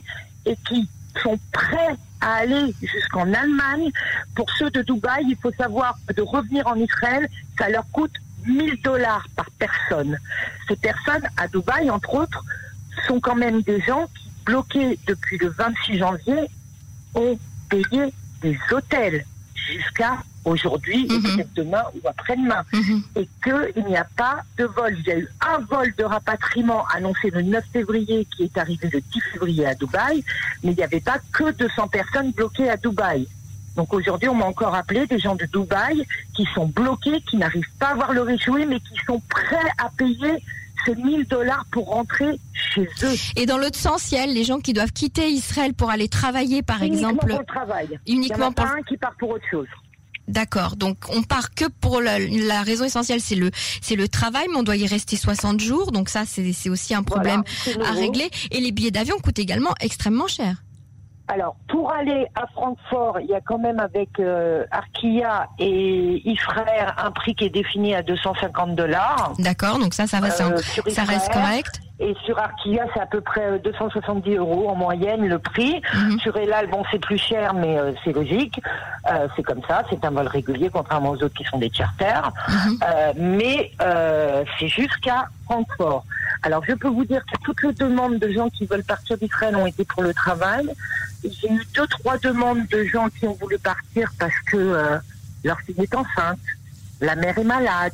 et 0.46 0.56
qui 0.68 0.88
sont 1.22 1.40
prêts 1.52 1.96
à 2.22 2.36
aller 2.36 2.74
jusqu'en 2.82 3.34
Allemagne. 3.34 3.92
Pour 4.36 4.50
ceux 4.52 4.70
de 4.70 4.82
Dubaï, 4.82 5.26
il 5.28 5.38
faut 5.38 5.52
savoir 5.54 5.98
que 6.08 6.14
de 6.14 6.22
revenir 6.22 6.68
en 6.68 6.76
Israël, 6.76 7.28
ça 7.58 7.70
leur 7.70 7.90
coûte 7.92 8.14
1000 8.46 8.82
dollars 8.82 9.26
par 9.36 9.50
personne. 9.58 10.18
Ces 10.68 10.76
personnes 10.76 11.28
à 11.38 11.48
Dubaï, 11.48 11.90
entre 11.90 12.14
autres, 12.14 12.44
sont 13.08 13.20
quand 13.20 13.36
même 13.36 13.62
des 13.62 13.82
gens 13.82 14.06
qui, 14.16 14.30
bloqués 14.46 14.98
depuis 15.08 15.38
le 15.40 15.50
26 15.50 15.98
janvier, 15.98 16.50
ont 17.16 17.38
payé 17.70 18.14
des 18.42 18.58
hôtels 18.72 19.26
jusqu'à 19.68 20.18
aujourd'hui, 20.46 21.06
et 21.06 21.14
Mhm. 21.18 21.22
peut-être 21.24 21.54
demain 21.56 21.84
ou 21.96 22.08
après-demain 22.08 22.64
Mhm. 22.74 23.04
et 23.18 23.28
qu'il 23.44 23.84
n'y 23.86 23.98
a 23.98 24.08
pas 24.16 24.44
de 24.58 24.64
vol. 24.66 24.96
Il 25.00 25.06
y 25.08 25.12
a 25.12 25.18
eu 25.20 25.28
un 25.46 25.60
vol 25.60 25.94
de 25.98 26.04
rapatriement 26.04 26.86
annoncé 26.96 27.30
le 27.32 27.42
9 27.42 27.66
février 27.74 28.26
qui 28.36 28.44
est 28.44 28.58
arrivé 28.58 28.90
le 28.92 29.02
10 29.02 29.22
février 29.34 29.66
à 29.66 29.76
Dubaï, 29.76 30.24
mais 30.64 30.72
il 30.72 30.78
n'y 30.78 30.84
avait 30.84 31.02
pas 31.02 31.20
que 31.34 31.52
200 31.52 31.88
personnes 31.90 32.32
bloquées 32.32 32.70
à 32.70 32.78
Dubaï. 32.78 33.28
Donc 33.76 33.94
aujourd'hui, 33.94 34.30
on 34.30 34.36
m'a 34.36 34.46
encore 34.46 34.74
appelé 34.74 35.06
des 35.06 35.20
gens 35.20 35.36
de 35.36 35.46
Dubaï 35.46 36.04
qui 36.34 36.48
sont 36.56 36.66
bloqués, 36.68 37.22
qui 37.30 37.38
n'arrivent 37.38 37.70
pas 37.78 37.90
à 37.90 37.96
voir 37.96 38.14
le 38.14 38.22
réchoui, 38.22 38.66
mais 38.66 38.80
qui 38.80 38.96
sont 39.06 39.22
prêts 39.30 39.70
à 39.78 39.90
payer 39.98 40.42
ces 40.88 40.96
1000 40.96 41.28
dollars 41.28 41.66
pour 41.72 41.88
rentrer 41.88 42.40
chez 42.54 42.88
eux. 43.04 43.16
Et 43.36 43.46
dans 43.46 43.58
l'autre 43.58 43.78
sens, 43.78 44.12
les 44.12 44.44
gens 44.44 44.60
qui 44.60 44.74
doivent 44.74 44.92
quitter 44.92 45.30
Israël 45.30 45.74
pour 45.74 45.90
aller 45.90 46.08
travailler, 46.08 46.62
par 46.64 46.82
Uniquement 46.82 47.10
exemple, 47.10 47.28
pour 47.28 47.40
le 47.40 47.46
travail. 47.46 48.00
Il 48.06 48.16
n'y 48.16 48.20
en 48.20 48.24
uniquement 48.24 48.48
a 48.48 48.52
pour. 48.52 48.66
pas 48.66 48.72
un 48.78 48.82
qui 48.84 48.98
part 48.98 49.14
pour 49.20 49.30
autre 49.32 49.46
chose. 49.50 49.68
D'accord. 50.28 50.76
Donc 50.76 50.98
on 51.10 51.24
part 51.24 51.54
que 51.54 51.66
pour 51.80 52.02
la, 52.02 52.20
la 52.20 52.62
raison 52.62 52.84
essentielle, 52.84 53.22
c'est 53.22 53.36
le 53.36 53.50
c'est 53.82 53.96
le 53.96 54.10
travail, 54.10 54.46
mais 54.52 54.58
on 54.58 54.64
doit 54.64 54.76
y 54.76 54.86
rester 54.86 55.16
60 55.16 55.60
jours. 55.62 55.92
Donc 55.92 56.10
ça, 56.10 56.26
c'est 56.26 56.52
c'est 56.52 56.70
aussi 56.70 56.94
un 56.94 57.04
problème 57.04 57.44
Voilà, 57.66 57.90
à 57.90 57.92
régler. 57.94 58.30
Et 58.52 58.60
les 58.60 58.72
billets 58.72 58.92
d'avion 58.92 59.18
coûtent 59.20 59.40
également 59.40 59.74
extrêmement 59.80 60.28
cher. 60.28 60.64
Alors, 61.30 61.56
pour 61.68 61.92
aller 61.92 62.26
à 62.36 62.48
Francfort, 62.48 63.20
il 63.20 63.28
y 63.28 63.34
a 63.34 63.42
quand 63.42 63.58
même 63.58 63.80
avec 63.80 64.20
euh, 64.20 64.66
Arkia 64.72 65.50
et 65.60 66.22
Israël 66.30 66.94
un 66.98 67.12
prix 67.12 67.36
qui 67.36 67.46
est 67.46 67.50
défini 67.50 67.94
à 67.96 68.02
250 68.02 68.76
dollars. 68.76 69.34
D'accord. 69.40 69.78
Donc 69.78 69.94
ça, 69.94 70.08
ça 70.08 70.20
va, 70.22 70.28
Euh, 70.28 70.58
ça 70.88 71.04
reste 71.04 71.32
correct. 71.34 71.82
Et 72.00 72.16
sur 72.26 72.38
Arkia, 72.38 72.86
c'est 72.94 73.00
à 73.00 73.08
peu 73.08 73.22
près 73.22 73.46
euh, 73.46 73.58
270 73.60 74.36
euros 74.36 74.70
en 74.70 74.76
moyenne 74.76 75.28
le 75.28 75.40
prix. 75.40 75.82
Mhm. 75.94 76.20
Sur 76.20 76.38
Elal, 76.38 76.68
bon, 76.68 76.84
c'est 76.92 77.00
plus 77.00 77.18
cher, 77.18 77.54
mais 77.54 77.78
euh, 77.78 77.92
c'est 78.04 78.14
logique. 78.14 78.62
Euh, 79.12 79.28
c'est 79.36 79.44
comme 79.44 79.62
ça, 79.68 79.84
c'est 79.90 80.04
un 80.06 80.12
vol 80.12 80.28
régulier, 80.28 80.70
contrairement 80.72 81.12
aux 81.12 81.24
autres 81.24 81.34
qui 81.34 81.44
sont 81.46 81.58
des 81.58 81.72
charters. 81.74 82.32
Mhm. 82.48 82.80
Euh, 82.84 83.14
mais 83.18 83.72
euh, 83.82 84.44
c'est 84.60 84.68
jusqu'à 84.68 85.30
Francfort. 85.46 86.06
Alors, 86.44 86.64
je 86.68 86.74
peux 86.74 86.88
vous 86.88 87.06
dire 87.06 87.24
que 87.26 87.38
toutes 87.44 87.64
les 87.64 87.74
demandes 87.74 88.20
de 88.20 88.32
gens 88.32 88.50
qui 88.50 88.66
veulent 88.66 88.84
partir 88.84 89.18
d'Israël 89.18 89.56
ont 89.56 89.66
été 89.66 89.84
pour 89.84 90.04
le 90.04 90.14
travail. 90.14 90.70
J'ai 91.24 91.52
eu 91.52 91.66
deux, 91.76 91.88
trois 91.88 92.18
demandes 92.20 92.68
de 92.68 92.84
gens 92.86 93.10
qui 93.10 93.26
ont 93.28 93.34
voulu 93.34 93.58
partir 93.58 94.12
parce 94.20 94.40
que 94.52 94.58
euh, 94.58 94.98
leur 95.44 95.60
fille 95.62 95.82
est 95.82 95.96
enceinte, 95.96 96.40
la 97.02 97.16
mère 97.16 97.38
est 97.38 97.44
malade, 97.44 97.94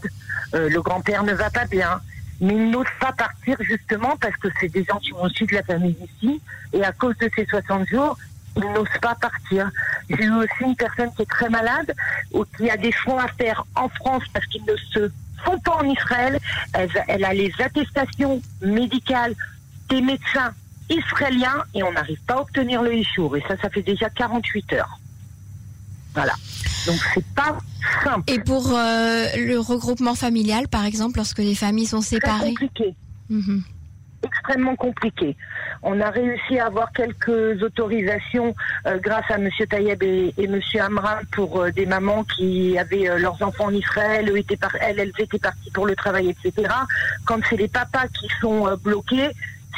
euh, 0.56 0.70
le 0.70 0.82
grand-père 0.82 1.24
ne 1.24 1.34
va 1.34 1.50
pas 1.50 1.66
bien. 1.66 2.00
Mais 2.44 2.56
ils 2.56 2.70
n'osent 2.70 2.86
pas 3.00 3.14
partir 3.14 3.56
justement 3.62 4.18
parce 4.20 4.36
que 4.36 4.50
c'est 4.60 4.68
des 4.68 4.84
gens 4.84 5.00
qui 5.00 5.14
ont 5.14 5.24
aussi 5.24 5.46
de 5.46 5.54
la 5.54 5.64
famille 5.64 5.96
ici. 6.04 6.42
Et 6.74 6.84
à 6.84 6.92
cause 6.92 7.18
de 7.18 7.30
ces 7.34 7.46
60 7.46 7.88
jours, 7.88 8.18
ils 8.58 8.70
n'osent 8.74 9.00
pas 9.02 9.16
partir. 9.16 9.72
J'ai 10.10 10.26
eu 10.26 10.34
aussi 10.34 10.62
une 10.62 10.76
personne 10.76 11.10
qui 11.16 11.22
est 11.22 11.30
très 11.30 11.48
malade 11.48 11.94
ou 12.34 12.44
qui 12.58 12.70
a 12.70 12.76
des 12.76 12.92
soins 12.92 13.24
à 13.24 13.30
faire 13.30 13.66
en 13.76 13.88
France 13.88 14.24
parce 14.34 14.46
qu'ils 14.48 14.66
ne 14.66 14.76
se 14.76 15.10
font 15.46 15.58
pas 15.60 15.76
en 15.76 15.86
Israël. 15.86 16.38
Elle, 16.74 17.24
a 17.24 17.34
les 17.34 17.54
attestations 17.60 18.42
médicales 18.62 19.36
des 19.88 20.02
médecins 20.02 20.54
israéliens 20.90 21.64
et 21.74 21.82
on 21.82 21.94
n'arrive 21.94 22.20
pas 22.28 22.34
à 22.34 22.42
obtenir 22.42 22.82
le 22.82 23.02
jour. 23.16 23.38
Et 23.38 23.42
ça, 23.48 23.56
ça 23.56 23.70
fait 23.70 23.84
déjà 23.84 24.10
48 24.10 24.74
heures. 24.74 25.00
Voilà. 26.14 26.34
Donc 26.86 26.96
c'est 27.14 27.26
pas 27.36 27.58
simple. 28.04 28.24
Et 28.32 28.40
pour 28.40 28.72
euh, 28.72 29.26
le 29.38 29.58
regroupement 29.60 30.16
familial, 30.16 30.68
par 30.68 30.86
exemple, 30.86 31.18
lorsque 31.18 31.40
les 31.40 31.56
familles 31.56 31.86
sont 31.88 32.00
Très 32.00 32.10
séparées. 32.10 32.50
compliqué. 32.50 32.96
Mhm. 33.30 33.64
extrêmement 34.26 34.76
compliqué. 34.78 35.36
On 35.82 36.00
a 36.00 36.10
réussi 36.10 36.58
à 36.58 36.68
avoir 36.68 36.94
quelques 36.94 37.62
autorisations 37.62 38.56
euh, 38.86 38.98
grâce 39.00 39.30
à 39.30 39.38
Monsieur 39.38 39.66
Tayeb 39.68 40.02
et, 40.02 40.34
et 40.38 40.48
Monsieur 40.48 40.82
Amram 40.82 41.20
pour 41.34 41.60
euh, 41.60 41.72
des 41.72 41.86
mamans 41.86 42.24
qui 42.24 42.78
avaient 42.78 43.10
euh, 43.10 43.18
leurs 43.18 43.42
enfants 43.44 43.66
en 43.66 43.74
Israël, 43.74 44.30
eux 44.30 44.38
étaient 44.38 44.56
par- 44.56 44.76
elles, 44.80 45.00
elles 45.00 45.12
étaient 45.20 45.40
parties 45.40 45.72
pour 45.72 45.86
le 45.88 45.96
travail, 45.96 46.30
etc. 46.30 46.72
Quand 47.26 47.40
c'est 47.50 47.58
les 47.58 47.68
papas 47.68 48.08
qui 48.08 48.28
sont 48.40 48.78
bloqués, 48.82 49.30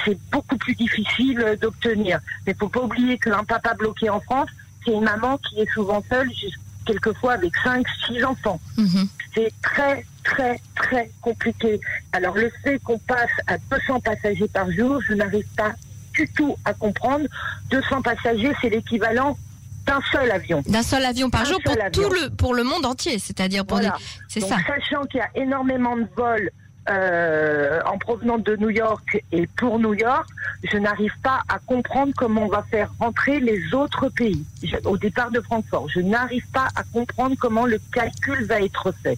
c'est 0.03 0.17
beaucoup 0.31 0.57
plus 0.57 0.75
difficile 0.75 1.57
d'obtenir. 1.59 2.19
Mais 2.45 2.53
faut 2.53 2.69
pas 2.69 2.81
oublier 2.81 3.17
qu'un 3.17 3.43
papa 3.45 3.73
bloqué 3.73 4.09
en 4.11 4.19
France, 4.19 4.49
c'est 4.85 4.91
une 4.91 5.03
maman 5.05 5.39
qui 5.39 5.59
est 5.61 5.71
souvent 5.73 6.03
seule, 6.07 6.29
jus- 6.31 6.59
quelquefois 6.85 7.33
avec 7.33 7.53
cinq, 7.63 7.85
six 8.05 8.23
enfants 8.23 8.59
Mhm. 8.77 9.07
c'est 9.33 9.51
très, 9.61 10.05
très, 10.23 10.59
très 10.75 11.11
compliqué. 11.21 11.79
Alors, 12.13 12.35
le 12.35 12.49
fait 12.63 12.79
qu'on 12.79 12.97
passe 12.99 13.29
à 13.47 13.57
200 13.57 13.99
passagers 13.99 14.47
par 14.47 14.71
jour, 14.71 15.01
je 15.07 15.13
n'arrive 15.13 15.45
pas 15.57 15.73
du 16.13 16.27
tout 16.29 16.55
à 16.63 16.73
comprendre. 16.73 17.25
200 17.69 18.01
passagers, 18.01 18.53
c'est 18.61 18.69
l'équivalent 18.69 19.37
d'un 19.85 19.99
seul 20.11 20.31
avion. 20.31 20.63
D'un 20.65 20.81
seul 20.81 21.05
avion 21.05 21.29
par 21.29 21.45
jour 21.45 21.59
pour 21.63 21.73
avion. 21.73 21.89
tout 21.91 22.09
le 22.09 22.29
pour 22.31 22.53
le 22.55 22.63
monde 22.63 22.85
entier, 22.85 23.19
c'est-à-dire 23.19 23.65
pour 23.65 23.77
Voilà. 23.77 23.95
des- 23.97 24.03
c'est 24.29 24.39
ça. 24.41 24.57
Sachant 24.65 25.03
qu'il 25.05 25.19
y 25.19 25.21
a 25.23 25.29
énormément 25.43 25.95
de 25.97 26.07
vols 26.15 26.49
euh, 26.89 27.79
en 27.85 27.97
provenance 27.97 28.43
de 28.43 28.55
New 28.57 28.69
York 28.69 29.23
et 29.31 29.47
pour 29.57 29.79
New 29.79 29.93
York, 29.93 30.27
je 30.71 30.77
n'arrive 30.77 31.13
pas 31.23 31.41
à 31.49 31.59
comprendre 31.59 32.13
comment 32.15 32.43
on 32.43 32.47
va 32.49 32.63
faire 32.69 32.91
rentrer 32.99 33.39
les 33.39 33.73
autres 33.73 34.09
pays 34.09 34.43
Je- 34.63 34.75
au 34.85 34.97
départ 34.97 35.31
de 35.31 35.41
Francfort. 35.41 35.89
Je 35.89 35.99
n'arrive 36.01 36.45
pas 36.53 36.67
à 36.75 36.83
comprendre 36.83 37.35
comment 37.39 37.65
le 37.65 37.79
calcul 37.93 38.45
va 38.45 38.61
être 38.61 38.93
fait. 39.03 39.17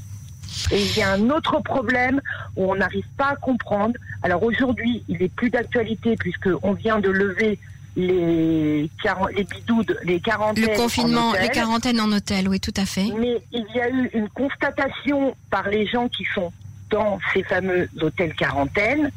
Et 0.71 0.81
il 0.81 0.97
y 0.97 1.01
a 1.01 1.11
un 1.11 1.29
autre 1.29 1.59
problème 1.61 2.21
où 2.55 2.71
on 2.71 2.75
n'arrive 2.75 3.05
pas 3.17 3.29
à 3.31 3.35
comprendre. 3.35 3.95
Alors 4.23 4.43
aujourd'hui, 4.43 5.03
il 5.07 5.21
est 5.21 5.27
plus 5.33 5.49
d'actualité 5.49 6.15
puisque 6.17 6.49
on 6.63 6.71
vient 6.73 6.99
de 6.99 7.09
lever 7.09 7.59
les, 7.95 8.89
quaren- 9.03 9.29
les 9.35 9.43
bidoudes, 9.43 9.97
les 10.03 10.19
quarantaines. 10.19 10.65
Le 10.65 10.71
en 10.71 10.75
confinement, 10.75 11.29
hôtel. 11.31 11.41
les 11.43 11.49
quarantaines 11.49 11.99
en 11.99 12.11
hôtel, 12.11 12.47
oui, 12.47 12.59
tout 12.59 12.73
à 12.77 12.85
fait. 12.85 13.07
Mais 13.19 13.41
il 13.51 13.65
y 13.75 13.79
a 13.81 13.89
eu 13.89 14.09
une 14.13 14.29
constatation 14.29 15.35
par 15.49 15.67
les 15.69 15.85
gens 15.87 16.07
qui 16.07 16.23
sont 16.33 16.51
dans 16.89 17.19
ces 17.33 17.43
fameux 17.43 17.89
hôtels 18.01 18.33
quarantaine 18.35 19.11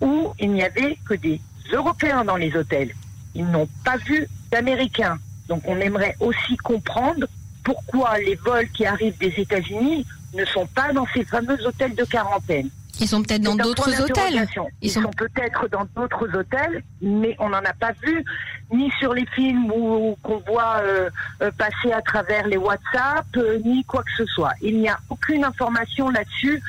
où 0.00 0.32
il 0.38 0.52
n'y 0.52 0.62
avait 0.62 0.98
que 1.06 1.14
des 1.14 1.40
Européens 1.72 2.24
dans 2.24 2.36
les 2.36 2.54
hôtels. 2.56 2.94
Ils 3.34 3.46
n'ont 3.46 3.68
pas 3.84 3.96
vu 3.96 4.26
d'Américains. 4.50 5.18
Donc 5.48 5.62
on 5.66 5.78
aimerait 5.80 6.16
aussi 6.20 6.56
comprendre 6.58 7.26
pourquoi 7.62 8.18
les 8.18 8.34
vols 8.36 8.68
qui 8.70 8.84
arrivent 8.86 9.18
des 9.18 9.32
États-Unis 9.36 10.06
ne 10.34 10.44
sont 10.44 10.66
pas 10.66 10.92
dans 10.92 11.06
ces 11.14 11.24
fameux 11.24 11.58
hôtels 11.66 11.94
de 11.94 12.04
quarantaine. 12.04 12.68
Ils 13.00 13.08
sont 13.08 13.22
peut-être 13.22 13.42
dans 13.42 13.56
d'autres 13.56 14.00
hôtels. 14.02 14.34
Ils 14.34 14.46
Ils, 14.82 14.90
sont- 14.90 15.02
sont, 15.02 15.10
peut-être 15.10 15.68
dans 15.68 15.84
d'autres 15.96 16.28
hôtels, 16.36 16.82
mais 17.02 17.34
on 17.40 17.48
n'en 17.48 17.58
a 17.64 17.72
pas 17.72 17.90
vu, 18.04 18.24
ni 18.72 18.88
sur 19.00 19.12
les 19.14 19.26
films 19.34 19.70
ou 19.72 20.16
qu'on 20.22 20.38
voit 20.46 20.76
euh, 20.80 21.10
euh, 21.42 21.50
passer 21.58 21.92
à 21.92 22.00
travers 22.02 22.46
les 22.46 22.56
WhatsApp, 22.56 23.26
euh, 23.36 23.58
ni 23.64 23.82
quoi 23.84 24.02
que 24.04 24.10
ce 24.16 24.24
soit. 24.26 24.52
Il 24.62 24.78
n'y 24.78 24.88
a 24.88 24.98
aucune 25.10 25.44
information 25.44 26.08
là-dessus. 26.10 26.62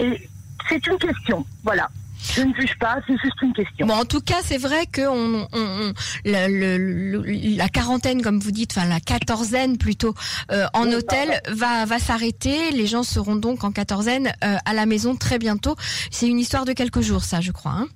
Et 0.00 0.28
c'est 0.68 0.86
une 0.86 0.98
question. 0.98 1.44
Voilà. 1.64 1.88
Je 2.34 2.42
ne 2.42 2.52
juge 2.54 2.78
pas, 2.78 2.98
c'est 3.06 3.16
juste 3.16 3.40
une 3.40 3.54
question. 3.54 3.86
Bon, 3.86 3.94
en 3.94 4.04
tout 4.04 4.20
cas, 4.20 4.36
c'est 4.44 4.58
vrai 4.58 4.84
que 4.86 5.00
on, 5.08 5.48
on- 5.52 5.88
on- 5.88 5.92
le- 6.26 6.48
le- 6.48 7.22
le- 7.22 7.56
la 7.56 7.68
quarantaine, 7.70 8.20
comme 8.20 8.38
vous 8.38 8.50
dites, 8.50 8.76
enfin 8.76 8.86
la 8.86 9.00
quatorzaine 9.00 9.78
plutôt, 9.78 10.14
euh, 10.52 10.66
en 10.74 10.84
Oui, 10.88 10.96
hôtel 10.96 11.40
va, 11.48 11.86
va 11.86 11.98
s'arrêter. 11.98 12.72
Les 12.72 12.86
gens 12.86 13.04
seront 13.04 13.36
donc 13.36 13.64
en 13.64 13.72
quatorzaine 13.72 14.32
euh, 14.44 14.56
à 14.66 14.74
la 14.74 14.84
maison 14.84 15.16
très 15.16 15.38
bientôt. 15.38 15.76
C'est 16.10 16.28
une 16.28 16.38
histoire 16.38 16.66
de 16.66 16.72
quelques 16.74 17.00
jours, 17.00 17.22
ça, 17.24 17.40
je 17.40 17.52
crois. 17.52 17.72
hein. 17.72 17.86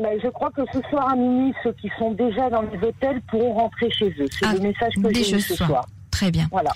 Mais 0.00 0.18
je 0.22 0.28
crois 0.28 0.50
que 0.50 0.62
ce 0.72 0.80
soir 0.88 1.10
à 1.10 1.14
minuit, 1.16 1.52
ceux 1.62 1.72
qui 1.74 1.90
sont 1.98 2.12
déjà 2.12 2.48
dans 2.48 2.62
les 2.62 2.78
hôtels 2.78 3.20
pourront 3.30 3.52
rentrer 3.52 3.90
chez 3.90 4.08
eux. 4.18 4.26
C'est 4.30 4.46
Ah, 4.46 4.54
le 4.54 4.60
message 4.60 4.94
que 4.94 5.12
j'ai 5.14 5.36
eu 5.36 5.40
ce 5.40 5.54
soir. 5.56 5.68
soir. 5.68 5.86
Très 6.10 6.30
bien. 6.30 6.48
Voilà. 6.50 6.70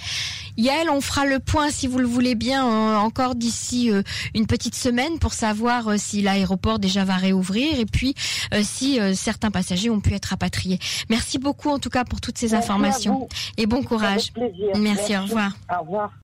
Yael, 0.56 0.90
on 0.90 1.00
fera 1.00 1.24
le 1.24 1.38
point, 1.38 1.70
si 1.70 1.86
vous 1.86 1.98
le 1.98 2.06
voulez 2.06 2.34
bien, 2.34 2.66
euh, 2.66 2.96
encore 2.96 3.34
d'ici 3.34 3.90
euh, 3.90 4.02
une 4.34 4.46
petite 4.46 4.74
semaine 4.74 5.18
pour 5.18 5.32
savoir 5.32 5.88
euh, 5.88 5.96
si 5.96 6.22
l'aéroport 6.22 6.78
déjà 6.78 7.04
va 7.04 7.16
réouvrir 7.16 7.78
et 7.78 7.86
puis 7.86 8.14
si 8.62 8.98
certains 9.14 9.50
passagers 9.50 9.90
ont 9.90 10.00
pu 10.00 10.14
être 10.14 10.26
rapatriés. 10.26 10.78
Merci 11.08 11.38
beaucoup 11.38 11.70
en 11.70 11.78
tout 11.78 11.90
cas 11.90 12.04
pour 12.04 12.20
toutes 12.20 12.38
ces 12.38 12.50
Merci 12.50 12.64
informations 12.64 13.28
et 13.56 13.66
bon 13.66 13.82
courage. 13.82 14.32
Plaisir. 14.32 14.76
Merci, 14.78 15.16
au 15.16 15.22
revoir. 15.22 15.52
Au 15.70 15.80
revoir. 15.80 16.12